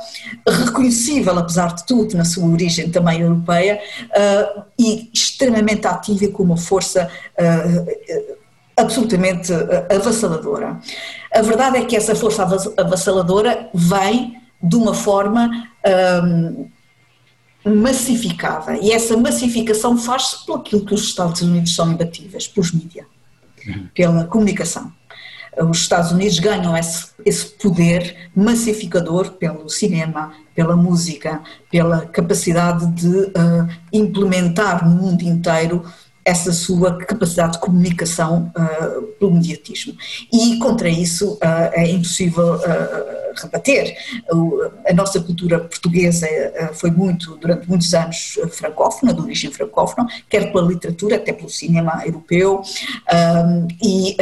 [0.47, 6.43] reconhecível, apesar de tudo, na sua origem também europeia, uh, e extremamente ativa e com
[6.43, 8.37] uma força uh,
[8.77, 9.51] absolutamente
[9.89, 10.79] avassaladora.
[11.33, 15.69] A verdade é que essa força avassaladora vem de uma forma
[16.23, 16.69] um,
[17.65, 18.77] massificada.
[18.77, 23.05] E essa massificação faz-se por aquilo que os Estados Unidos são imbatíveis, pelos mídias,
[23.93, 24.91] pela comunicação.
[25.57, 33.07] Os Estados Unidos ganham esse, esse poder massificador pelo cinema, pela música, pela capacidade de
[33.07, 35.83] uh, implementar no mundo inteiro
[36.23, 39.95] essa sua capacidade de comunicação uh, pelo mediatismo.
[40.31, 41.39] E contra isso uh,
[41.73, 43.95] é impossível uh, rebater.
[44.87, 46.27] A nossa cultura portuguesa
[46.73, 52.01] foi muito, durante muitos anos, francófona, de origem francófona, quer pela literatura, até pelo cinema
[52.05, 52.61] europeu,
[53.81, 54.17] e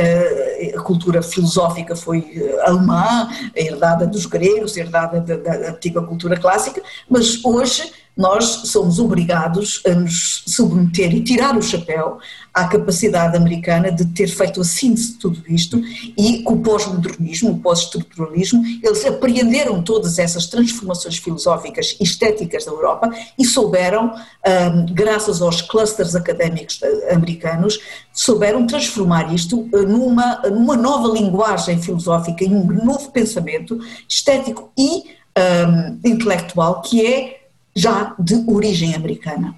[0.75, 7.43] a cultura filosófica foi alemã, herdada dos gregos, herdada da, da antiga cultura clássica, mas
[7.43, 12.17] hoje nós somos obrigados a nos submeter e tirar o chapéu
[12.53, 15.80] à capacidade americana de ter feito a síntese de tudo isto
[16.17, 22.71] e com o pós-modernismo, o pós-estruturalismo, eles apreenderam todas essas transformações filosóficas e estéticas da
[22.71, 24.13] Europa e souberam,
[24.93, 26.80] graças aos clusters académicos
[27.12, 27.80] americanos,
[28.12, 35.03] souberam transformar isto eh, numa, numa nova linguagem filosófica e um novo pensamento estético e
[35.38, 37.37] um, intelectual que é
[37.78, 39.56] já de origem americana.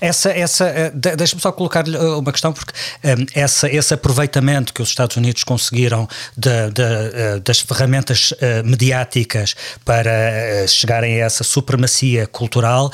[0.00, 2.72] Essa, essa, eh, deixa-me só colocar-lhe eh, uma questão, porque
[3.04, 8.32] um, eh, essa, esse aproveitamento que os Estados Unidos conseguiram de, de, das ferramentas
[8.64, 12.90] mediáticas para chegarem a essa supremacia cultural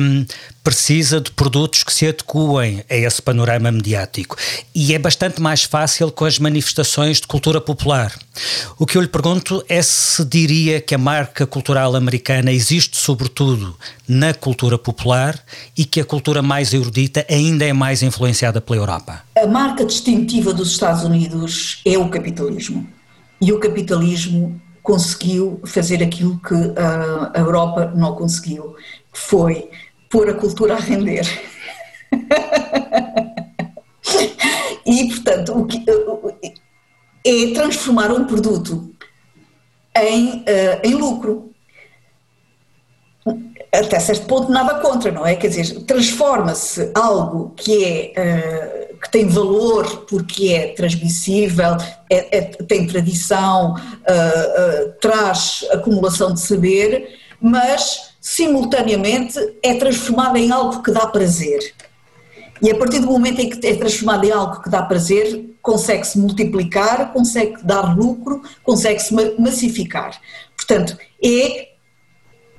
[0.00, 0.24] um,
[0.62, 4.36] precisa de produtos que se adequem a esse panorama mediático.
[4.74, 8.12] E é bastante mais fácil com as manifestações de cultura popular.
[8.76, 13.78] O que eu lhe pergunto é se diria que a marca cultural americana existe sobretudo
[14.08, 15.38] na cultura popular
[15.76, 19.24] e que a cultura mais erudita ainda é mais influenciada pela Europa.
[19.36, 22.86] A marca distintiva dos Estados Unidos é o capitalismo.
[23.40, 26.54] E o capitalismo conseguiu fazer aquilo que
[27.34, 28.76] a Europa não conseguiu,
[29.12, 29.68] foi
[30.08, 31.26] pôr a cultura a render.
[34.86, 35.84] e, portanto, o que,
[37.26, 38.94] é transformar um produto
[39.96, 40.44] em, uh,
[40.84, 41.50] em lucro.
[43.72, 45.34] Até certo ponto, nada contra, não é?
[45.34, 51.76] Quer dizer, transforma-se algo que, é, uh, que tem valor porque é transmissível,
[52.10, 60.82] é, é, tem tradição, uh, traz acumulação de saber, mas simultaneamente é transformada em algo
[60.82, 61.74] que dá prazer.
[62.62, 66.18] E a partir do momento em que é transformado em algo que dá prazer, consegue-se
[66.18, 70.18] multiplicar, consegue dar lucro, consegue-se massificar.
[70.56, 71.75] Portanto, é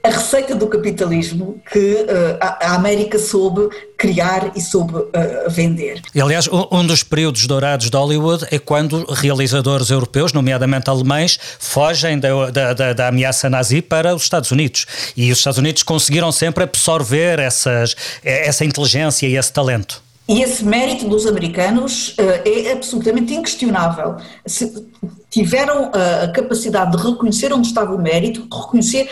[0.07, 3.67] a receita do capitalismo que uh, a América soube
[3.97, 5.09] criar e soube uh,
[5.49, 6.01] vender.
[6.15, 12.17] E, aliás, um dos períodos dourados de Hollywood é quando realizadores europeus, nomeadamente alemães, fogem
[12.19, 14.85] da, da, da, da, ameaça nazi para os Estados Unidos.
[15.15, 20.01] E os Estados Unidos conseguiram sempre absorver essas, essa inteligência e esse talento.
[20.29, 24.17] E esse mérito dos americanos uh, é absolutamente inquestionável.
[24.45, 24.87] Se
[25.29, 29.09] tiveram a capacidade de reconhecer onde estava o mérito, de reconhecer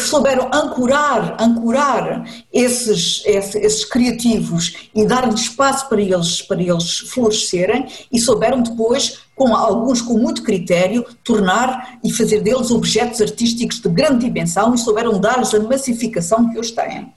[0.00, 8.18] souberam ancorar, ancorar esses, esses, criativos e dar-lhes espaço para eles, para eles florescerem e
[8.18, 14.24] souberam depois com alguns com muito critério, tornar e fazer deles objetos artísticos de grande
[14.24, 17.12] dimensão e souberam dar-lhes a massificação que hoje têm.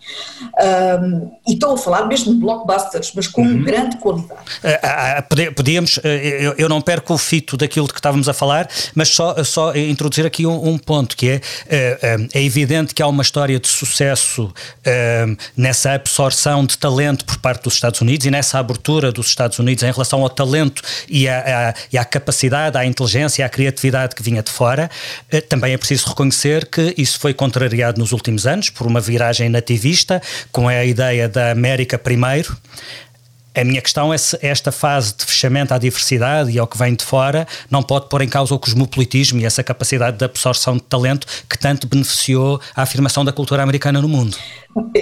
[1.02, 3.64] Um, e estou a falar mesmo de blockbusters, mas com uhum.
[3.64, 4.42] grande qualidade.
[4.62, 8.68] Uh, podíamos, uh, eu, eu, não perco o fito daquilo de que estávamos a falar,
[8.94, 11.38] mas só, só introduzir aqui um, um ponto, que é,
[12.18, 14.54] uh, é evidente que há uma história de sucesso
[15.56, 19.84] nessa absorção de talento por parte dos Estados Unidos e nessa abertura dos Estados Unidos
[19.84, 24.44] em relação ao talento e à, e à capacidade, à inteligência, à criatividade que vinha
[24.44, 24.90] de fora.
[25.32, 29.50] Eh, também é preciso reconhecer que isso foi contrariado nos últimos anos por uma viragem
[29.50, 32.58] nativista, com a ideia da América primeiro.
[33.56, 36.94] A minha questão é se esta fase de fechamento à diversidade e ao que vem
[36.94, 40.84] de fora não pode pôr em causa o cosmopolitismo e essa capacidade de absorção de
[40.84, 44.38] talento que tanto beneficiou a afirmação da cultura americana no mundo.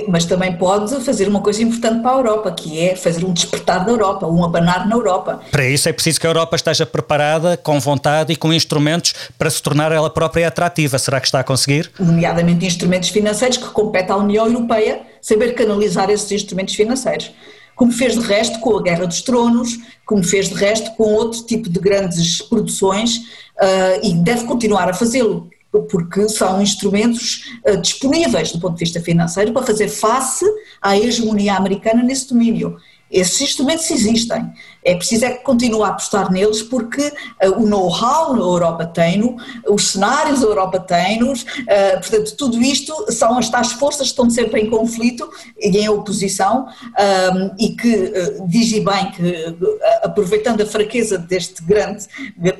[0.07, 3.83] Mas também pode fazer uma coisa importante para a Europa, que é fazer um despertar
[3.83, 5.41] da Europa, um abanar na Europa.
[5.51, 9.49] Para isso é preciso que a Europa esteja preparada, com vontade e com instrumentos para
[9.49, 10.97] se tornar ela própria atrativa.
[10.97, 11.91] Será que está a conseguir?
[11.99, 17.31] Nomeadamente instrumentos financeiros que compete à União Europeia saber canalizar esses instrumentos financeiros
[17.77, 21.43] como fez de resto com a Guerra dos Tronos, como fez de resto com outro
[21.43, 25.47] tipo de grandes produções uh, e deve continuar a fazê-lo,
[25.89, 30.43] porque são instrumentos uh, disponíveis do ponto de vista financeiro para fazer face
[30.81, 32.77] à hegemonia americana nesse domínio.
[33.09, 34.51] Esses instrumentos existem,
[34.83, 39.37] é preciso é que continue a apostar neles porque uh, o know-how a Europa tem-no,
[39.67, 44.29] os cenários a Europa tem-nos, uh, portanto tudo isto são as tais forças que estão
[44.29, 49.57] sempre em conflito e em oposição um, e que uh, diz bem que
[50.03, 52.05] aproveitando a fraqueza deste grande,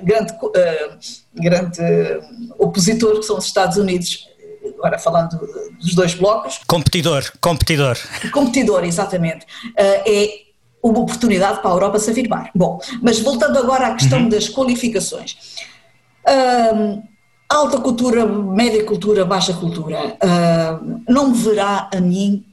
[0.03, 0.33] grande,
[1.35, 1.81] grande
[2.57, 4.27] opositor que são os Estados Unidos,
[4.77, 5.39] agora falando
[5.79, 6.59] dos dois blocos.
[6.67, 7.97] Competidor, competidor.
[8.31, 9.45] Competidor, exatamente.
[9.45, 10.29] Uh, é
[10.81, 12.49] uma oportunidade para a Europa se afirmar.
[12.53, 14.29] Bom, mas voltando agora à questão uhum.
[14.29, 15.37] das qualificações.
[16.25, 17.01] Uh,
[17.49, 20.17] alta cultura, média cultura, baixa cultura.
[20.23, 22.45] Uh, não me verá a mim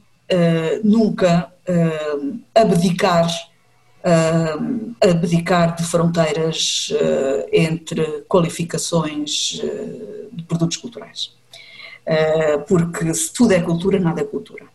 [0.83, 1.51] nunca
[2.55, 3.27] abdicar
[4.05, 11.33] uh, abdicar de fronteiras uh, entre qualificações uh, de produtos culturais.
[12.05, 14.65] Eh, porque se tudo é cultura, nada é cultura.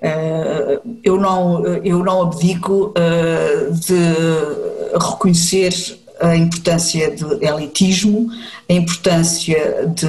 [0.00, 5.72] Eh, eu não, eu não abdico eh, de reconhecer
[6.20, 8.30] a importância do elitismo,
[8.68, 10.08] a importância de,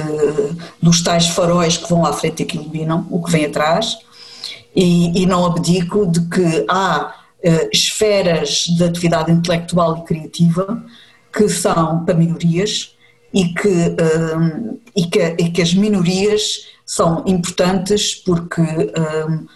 [0.80, 3.96] dos tais faróis que vão à frente e que iluminam o que vem atrás,
[4.76, 7.20] e, e não abdico de que há
[7.72, 10.82] esferas de atividade intelectual e criativa
[11.30, 12.93] que são para minorias
[13.34, 19.46] e que, um, e que, e que as minorias são importantes porque um,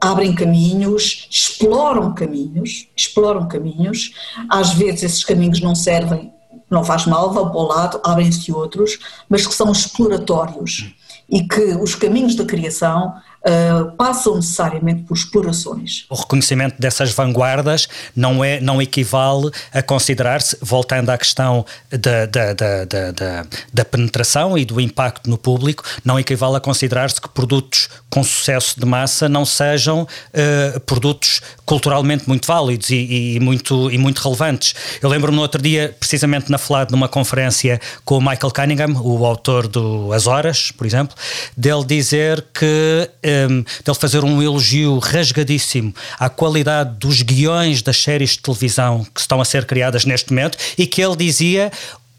[0.00, 4.12] abrem caminhos, exploram caminhos, exploram caminhos,
[4.50, 6.32] às vezes esses caminhos não servem,
[6.70, 10.94] não faz mal, vão para o lado, abrem-se outros, mas que são exploratórios.
[11.28, 16.04] E que os caminhos da criação uh, passam necessariamente por explorações.
[16.08, 22.52] O reconhecimento dessas vanguardas não, é, não equivale a considerar-se, voltando à questão da, da,
[22.52, 28.22] da, da, penetração e do impacto no público, não equivale a considerar-se que produtos com
[28.22, 34.20] sucesso de massa não sejam uh, produtos culturalmente muito válidos e, e, muito, e muito
[34.20, 34.74] relevantes.
[35.00, 39.24] Eu lembro-me no outro dia, precisamente na FLAD, numa conferência com o Michael Cunningham, o
[39.24, 41.16] autor do As Horas, por exemplo,
[41.56, 43.10] dele dizer que
[43.50, 49.20] um, dele fazer um elogio rasgadíssimo à qualidade dos guiões das séries de televisão que
[49.20, 51.70] estão a ser criadas neste momento e que ele dizia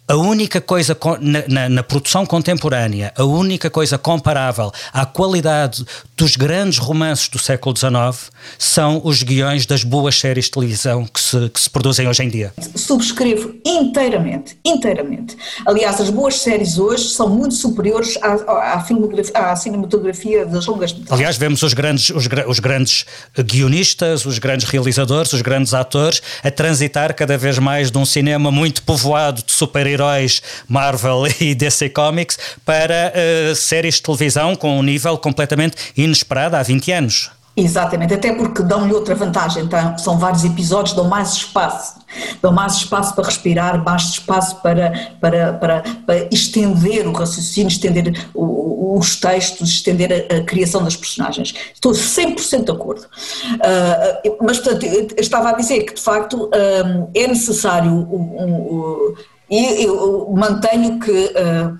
[0.07, 5.85] a única coisa na, na, na, produção contemporânea, a única coisa comparável à qualidade
[6.17, 11.21] dos grandes romances do século XIX são os guiões das boas séries de televisão que
[11.21, 12.53] se, que se produzem hoje em dia.
[12.75, 15.37] Subscrevo inteiramente, inteiramente.
[15.65, 18.33] Aliás, as boas séries hoje são muito superiores à,
[18.73, 23.05] à, à cinematografia das longas Aliás, vemos os grandes, os, os grandes
[23.37, 28.51] guionistas, os grandes realizadores, os grandes atores a transitar cada vez mais de um cinema
[28.51, 34.77] muito povoado de super heróis Marvel e DC Comics para uh, séries de televisão com
[34.77, 37.31] um nível completamente inesperado há 20 anos.
[37.55, 41.99] Exatamente, até porque dão-lhe outra vantagem, então, são vários episódios, dão mais espaço,
[42.41, 48.27] dão mais espaço para respirar, mais espaço para, para, para, para estender o raciocínio, estender
[48.33, 51.53] o, os textos, estender a, a, criação das personagens.
[51.71, 53.03] Estou 100% de acordo.
[53.03, 54.87] Uh, mas, portanto,
[55.19, 59.15] estava a dizer que, de facto, uh, é necessário um, um,
[59.49, 61.77] e eu mantenho que uh,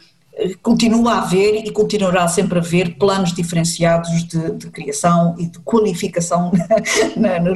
[0.61, 5.59] continua a haver e continuará sempre a haver planos diferenciados de, de criação e de
[5.59, 6.51] qualificação
[7.15, 7.49] na, na,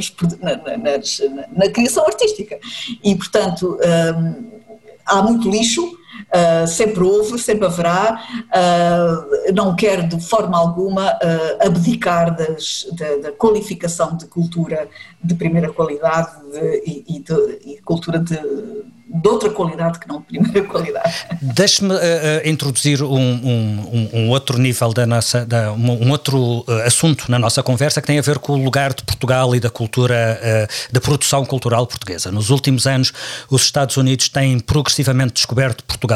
[0.78, 1.22] nas,
[1.55, 2.60] na, criação artística.
[3.03, 3.78] E, portanto,
[4.16, 4.51] um,
[5.05, 5.97] há muito lixo,
[6.34, 13.30] uh, sempre houve, sempre haverá, uh, não quero de forma alguma uh, abdicar das, da,
[13.30, 14.88] da, qualificação de cultura
[15.24, 18.38] de primeira qualidade de, e, e, de, e cultura de
[19.09, 21.13] de outra qualidade que não de primeira qualidade.
[21.41, 26.84] Deixe-me uh, uh, introduzir um, um, um, outro nível da nossa, da, um, outro uh,
[26.86, 29.70] assunto na nossa conversa que tem a ver com o lugar de Portugal e da
[29.70, 32.32] cultura, da produção cultural portuguesa.
[32.32, 33.13] Nos últimos anos,
[33.49, 36.07] os Estados Unidos têm progressivamente descoberto Portugal.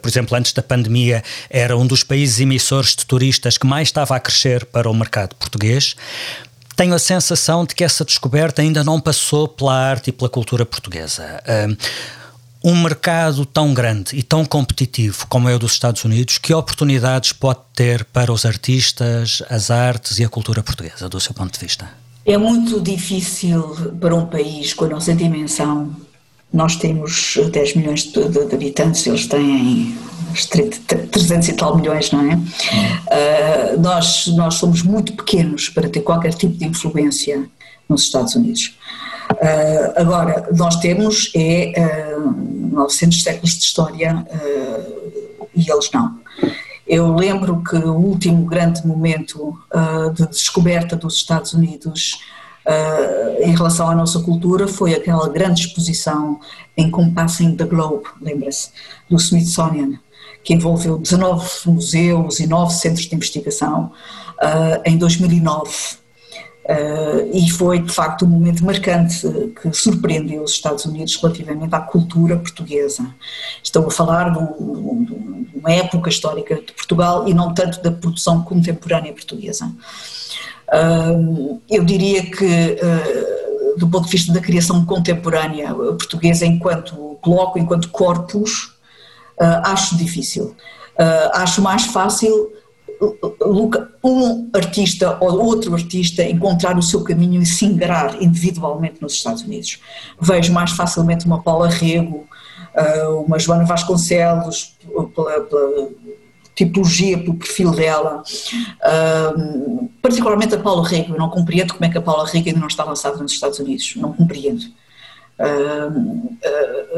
[0.00, 4.16] Por exemplo, antes da pandemia, era um dos países emissores de turistas que mais estava
[4.16, 5.94] a crescer para o mercado português
[6.74, 10.66] tenho a sensação de que essa descoberta ainda não passou pela arte e pela cultura
[10.66, 11.42] portuguesa
[12.66, 17.32] um mercado tão grande e tão competitivo como é o dos Estados Unidos, que oportunidades
[17.32, 21.60] pode ter para os artistas, as artes e a cultura portuguesa, do seu ponto de
[21.64, 21.88] vista?
[22.24, 25.94] É muito difícil para um país com a nossa dimensão.
[26.56, 29.94] Nós temos 10 milhões de, de, de habitantes, eles têm
[31.10, 32.34] 300 e tal milhões, não é?
[32.34, 37.46] Uh, nós, nós somos muito pequenos para ter qualquer tipo de influência
[37.86, 38.74] nos Estados Unidos.
[39.32, 42.34] Uh, agora, nós temos é uh, ah,
[42.72, 44.26] 900 séculos de história
[45.54, 46.18] e eles não.
[46.86, 49.58] Eu lembro que o último grande momento
[50.14, 52.20] de descoberta dos Estados Unidos
[53.40, 56.40] em relação à nossa cultura foi aquela grande exposição
[56.76, 58.70] em Compassing the Globe, lembra-se,
[59.08, 59.98] do Smithsonian,
[60.42, 63.92] que envolveu 19 museus e 9 centros de investigação
[64.84, 65.98] em 2009
[66.66, 69.20] Uh, e foi de facto um momento marcante
[69.62, 73.06] que surpreendeu os Estados Unidos relativamente à cultura portuguesa.
[73.62, 77.92] Estou a falar de, um, de uma época histórica de Portugal e não tanto da
[77.92, 79.70] produção contemporânea portuguesa.
[81.70, 87.90] Eu diria que, uh, do ponto de vista da criação contemporânea portuguesa, enquanto bloco, enquanto
[87.90, 88.74] corpus,
[89.64, 90.56] acho difícil.
[91.34, 92.50] acho mais fácil
[94.02, 99.42] um artista ou outro artista encontrar o seu caminho e se ingrar individualmente nos Estados
[99.42, 99.80] Unidos.
[100.20, 102.26] Vejo mais facilmente uma Paula Rego,
[102.74, 104.74] ah, uma Joana Vasconcelos,
[106.56, 108.22] tipologia, pelo perfil dela,
[108.82, 109.34] ah,
[110.02, 112.66] particularmente a Paula Rego, eu não compreendo como é que a Paula Rego ainda não
[112.66, 114.64] está lançada nos Estados Unidos, não compreendo.
[115.38, 116.30] Uh,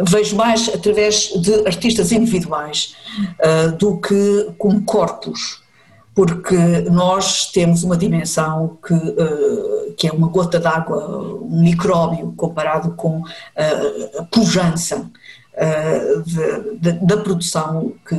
[0.01, 2.95] uh, vejo mais através de artistas individuais
[3.41, 5.61] uh, do que como corpos
[6.19, 6.57] porque
[6.91, 13.21] nós temos uma dimensão que, uh, que é uma gota d'água, um micróbio comparado com
[13.21, 15.09] uh, a pujança
[17.01, 18.17] da produção que,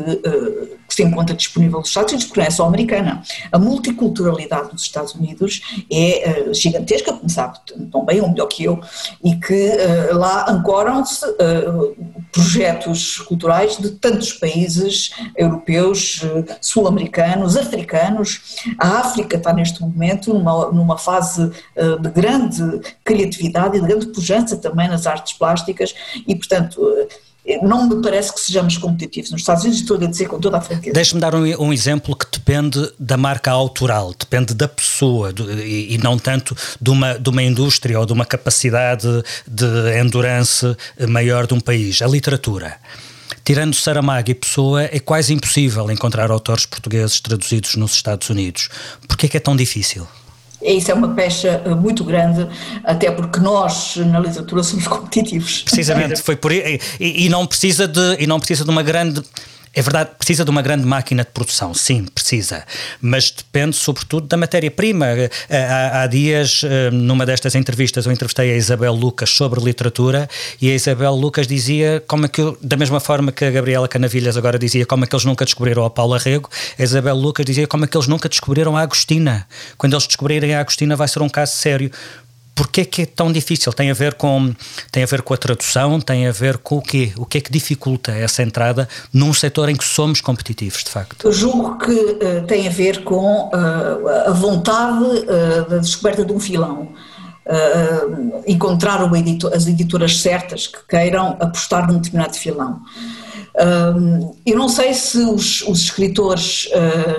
[0.88, 3.24] que, se encontra disponível nos Estados Unidos, porque não é só americana.
[3.52, 5.62] A multiculturalidade dos Estados Unidos
[5.92, 7.60] é gigantesca, como sabe
[7.92, 8.82] tão bem ou melhor que eu,
[9.24, 9.72] e que
[10.12, 11.26] lá ancoram-se
[12.32, 16.22] projetos culturais de tantos países europeus,
[16.60, 18.58] sul-americanos, africanos.
[18.78, 21.50] A África está neste momento numa, numa fase
[22.02, 25.96] de grande criatividade e de grande pujança também nas artes plásticas
[26.28, 26.82] e, portanto,
[27.58, 30.62] não me parece que sejamos competitivos nos Estados Unidos, estou a dizer com toda a
[30.62, 30.94] franqueza.
[30.94, 35.96] Deixe-me dar um, um, exemplo que depende da marca autoral, depende da pessoa do, e,
[35.96, 39.08] e, não tanto de uma, de uma indústria ou de uma capacidade
[39.48, 40.76] de endurance
[41.08, 42.78] maior de um país, a literatura.
[43.44, 48.70] Tirando Saramago e Pessoa, é quase impossível encontrar autores portugueses traduzidos nos Estados Unidos.
[49.08, 50.08] Por que é que é tão difícil?
[50.62, 52.48] Isso é uma pecha eh, muito grande,
[52.84, 55.64] até porque nós na literatura somos competitivos.
[55.64, 56.52] Precisamente, foi por.
[56.52, 59.24] E, e, não precisa de, e não precisa de uma grande
[59.74, 62.66] é verdade, precisa de uma grande máquina de produção, sim, precisa,
[63.00, 65.06] mas depende sobretudo da matéria-prima.
[65.08, 70.28] Eh, há, há, dias, eh, numa destas entrevistas, eu entrevistei a Isabel Lucas sobre literatura
[70.62, 74.38] e a Isabel Lucas dizia como é que, da mesma forma que a Gabriela Canavilhas
[74.38, 77.68] agora dizia como é que eles nunca descobriram a Paula Rego, a Isabel Lucas dizia
[77.68, 79.48] como é que eles nunca descobriram a Agostina.
[79.78, 81.92] Quando eles descobrirem a Agostina vai ser um caso sério.
[82.60, 83.72] Porquê é que é tão difícil?
[83.72, 84.54] Tem a ver com
[84.92, 87.14] tem a ver com a tradução, tem a ver com o quê?
[87.16, 91.26] O que é que dificulta essa entrada num setor em que somos competitivos, de facto?
[91.26, 96.34] Eu julgo que uh, tem a ver com uh, a vontade uh, da descoberta de
[96.34, 96.90] um filão.
[98.46, 102.82] encontrar editor, as editoras certas que queiram apostar num determinado filão.
[104.46, 106.70] Eu não sei se os, os escritores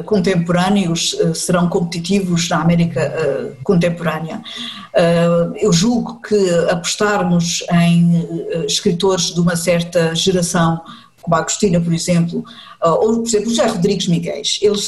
[0.06, 4.42] contemporâneos serão competitivos na América contemporânea.
[4.90, 10.80] Uh, eu julgo que apostarmos em uh, escritores de uma certa geração,
[11.22, 12.40] como a Agostina, por exemplo,
[12.82, 14.42] uh, ou, por exemplo, o José Rodrigues Miguel,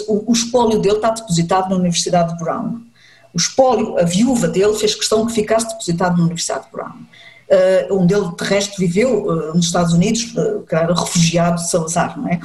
[0.08, 2.80] o, o espólio dele está depositado na Universidade de Brown.
[3.32, 6.98] O espólio, a viúva dele fez questão que ficasse depositado na Universidade de Brown.
[7.52, 10.24] Uh, onde ele de resto viveu uh, nos Estados Unidos,
[10.66, 12.40] que era refugiado de Salazar, não é?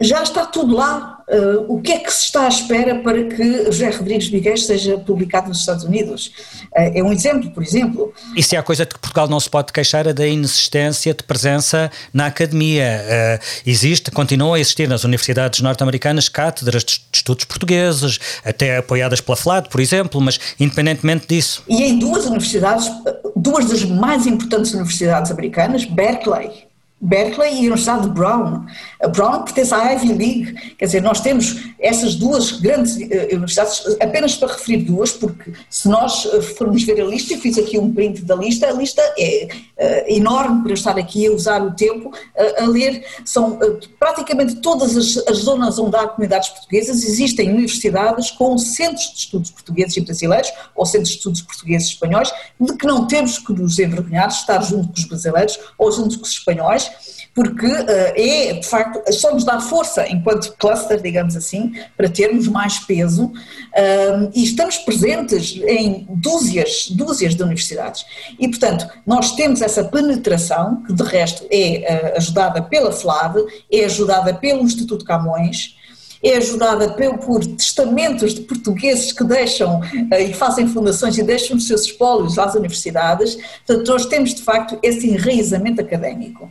[0.00, 1.13] já está tudo lá.
[1.26, 4.98] Uh, o que é que se está à espera para que José Rodrigues Miguel seja
[4.98, 6.26] publicado nos Estados Unidos?
[6.66, 8.12] Uh, é um exemplo, por exemplo.
[8.36, 11.22] E se há coisa de que Portugal não se pode queixar é da inexistência de
[11.22, 13.02] presença na academia.
[13.04, 19.36] Uh, existe, continua a existir nas universidades norte-americanas cátedras de estudos portugueses, até apoiadas pela
[19.36, 21.62] FLAD, por exemplo, mas independentemente disso.
[21.68, 22.90] E em duas universidades,
[23.34, 26.63] duas das mais importantes universidades americanas, Berkeley
[27.04, 28.64] Berkeley e a Universidade de Brown.
[29.02, 33.84] A Brown pertence à Ivy League, quer dizer, nós temos essas duas grandes uh, universidades,
[34.00, 37.78] apenas para referir duas, porque se nós eh, formos ver a lista, eu fiz aqui
[37.78, 41.62] um print da lista, a lista é uh, enorme para eu estar aqui a usar
[41.62, 42.12] o tempo
[42.58, 43.58] a ler, são
[43.98, 49.50] praticamente todas as, as, zonas onde há comunidades portuguesas, existem universidades com centros de estudos
[49.50, 53.52] portugueses e brasileiros, ou centros de estudos portugueses e espanhóis, de que não temos que
[53.52, 56.90] nos envergonhar de estar junto com os brasileiros ou junto com os espanhóis,
[57.34, 62.46] porque uh, é, de facto, só nos dá força enquanto cluster, digamos assim, para termos
[62.46, 68.06] mais peso uh, e estamos presentes em dúzias, dúzias de universidades.
[68.38, 73.84] E, portanto, nós temos essa penetração, que de resto é uh, ajudada pela FLAD, é
[73.84, 75.76] ajudada pelo Instituto Camões,
[76.24, 76.94] é ajudada
[77.24, 82.38] por testamentos de portugueses que deixam eh, e fazem fundações e deixam os seus espólios
[82.38, 83.36] às universidades.
[83.66, 86.50] Portanto, nós temos de facto esse enraizamento académico.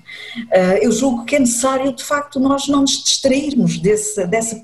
[0.52, 4.62] Eh, eu julgo que é necessário de facto nós não nos distrairmos desse, dessa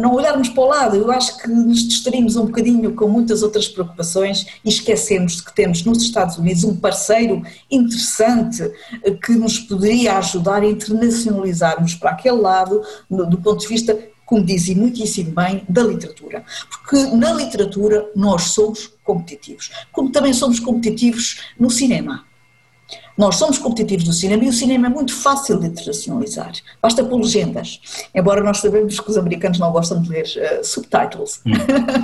[0.00, 3.68] não olharmos para o lado, eu acho que nos distraímos um bocadinho com muitas outras
[3.68, 8.62] preocupações e esquecemos de que temos nos Estados Unidos um parceiro interessante
[9.04, 14.44] eh, que nos poderia ajudar a internacionalizarmos para aquele lado, do ponto de vista, como
[14.44, 16.44] dizem muitíssimo bem, da literatura.
[16.68, 22.26] Porque na literatura nós somos competitivos, como também somos competitivos no cinema.
[23.18, 26.52] Nós somos competitivos no cinema e o cinema é muito fácil de internacionalizar.
[26.80, 27.80] Basta pôr legendas.
[28.14, 31.40] Embora nós sabemos que os americanos não gostam de ler uh, subtitles.
[31.44, 31.50] Hum.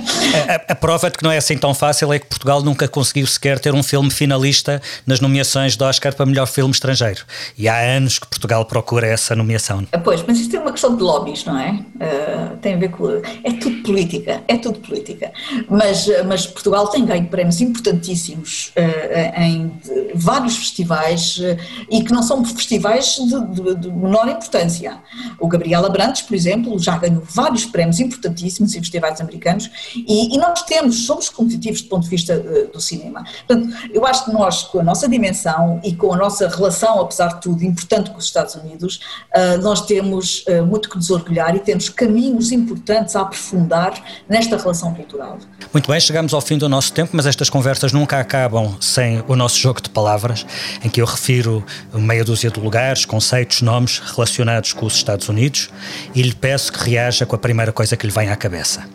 [0.67, 3.25] a, a, prova de que não é assim tão fácil é que Portugal nunca conseguiu
[3.25, 7.23] sequer ter um filme finalista nas nomeações do Oscar para melhor filme estrangeiro.
[7.57, 9.87] E há anos que Portugal procura essa nomeação.
[9.93, 11.71] Ah, pois, mas isto é uma questão de lobbies, não é?
[11.71, 13.07] Uh, tem a ver com.
[13.41, 15.31] É tudo política, é tudo política.
[15.69, 19.71] Mas, mas Portugal tem ganho prémios importantíssimos uh, em
[20.13, 21.57] vários festivais festivais eh,
[21.89, 24.97] e que não são festivais de, de, de, menor importância.
[25.39, 30.37] O Gabriela Brandes, por exemplo, já ganhou vários prémios importantíssimos em festivais americanos e, e
[30.37, 33.23] nós temos, somos competitivos do ponto de vista uh, do cinema.
[33.47, 37.27] Portanto, eu acho que nós, com a nossa dimensão e com a nossa relação, apesar
[37.35, 38.99] de tudo, importante com os Estados Unidos,
[39.35, 43.93] uh, nós temos muito que nos orgulhar e temos caminhos importantes a aprofundar
[44.27, 45.37] nesta relação cultural.
[45.73, 49.35] Muito bem, chegamos ao fim do nosso tempo, mas estas conversas nunca acabam sem o
[49.35, 50.45] nosso jogo de palavras,
[50.83, 55.69] em que eu refiro meia dúzia de lugares, conceitos, nomes relacionados com os Estados Unidos
[56.13, 58.87] e lhe peço que reaja com a primeira coisa que lhe vem à cabeça.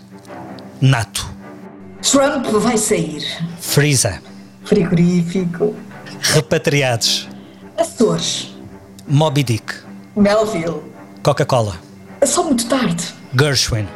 [0.81, 1.29] NATO.
[2.03, 3.23] Trump vai sair.
[3.61, 4.21] Freeza.
[4.65, 5.75] Frigorífico.
[6.21, 7.29] Repatriados.
[7.77, 8.55] Açores.
[9.07, 9.75] Moby Dick.
[10.17, 10.83] Melville.
[11.23, 11.77] Coca-Cola.
[12.25, 13.05] Só muito tarde.
[13.35, 13.87] Gershwin.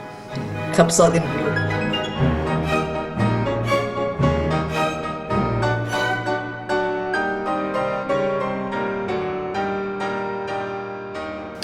[0.77, 1.21] Rhapsody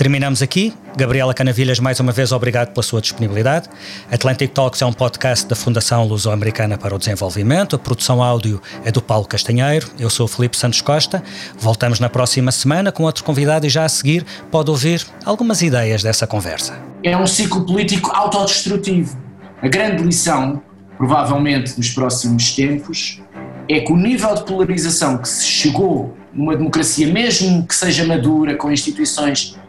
[0.00, 0.72] Terminamos aqui.
[0.96, 3.68] Gabriela Canavilhas, mais uma vez, obrigado pela sua disponibilidade.
[4.10, 7.76] Atlantic Talks é um podcast da Fundação Luso-Americana para o Desenvolvimento.
[7.76, 9.90] A produção áudio é do Paulo Castanheiro.
[9.98, 11.22] Eu sou o Felipe Santos Costa.
[11.58, 16.02] Voltamos na próxima semana com outro convidado e já a seguir pode ouvir algumas ideias
[16.02, 16.78] dessa conversa.
[17.04, 19.18] É um ciclo político autodestrutivo.
[19.60, 20.62] A grande lição,
[20.96, 23.20] provavelmente nos próximos tempos,
[23.68, 28.56] é que o nível de polarização que se chegou numa democracia, mesmo que seja madura,
[28.56, 29.60] com instituições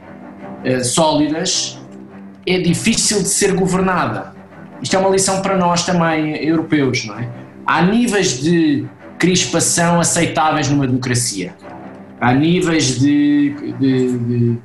[0.64, 1.80] eh, sólidas,
[2.46, 4.34] é difícil de ser governada.
[4.82, 7.30] Isto é uma lição para nós também, europeus, não é?
[7.66, 8.86] Há níveis de
[9.20, 11.54] crispação aceitáveis numa democracia.
[12.20, 14.58] Há níveis de, de, de,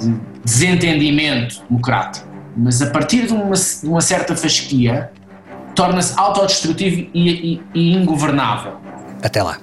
[0.00, 2.26] de desentendimento democrático.
[2.56, 5.10] Mas a partir de uma, uma certa fasquia,
[5.74, 8.78] torna-se autodestrutivo e, e, e ingovernável.
[9.22, 9.58] Até lá.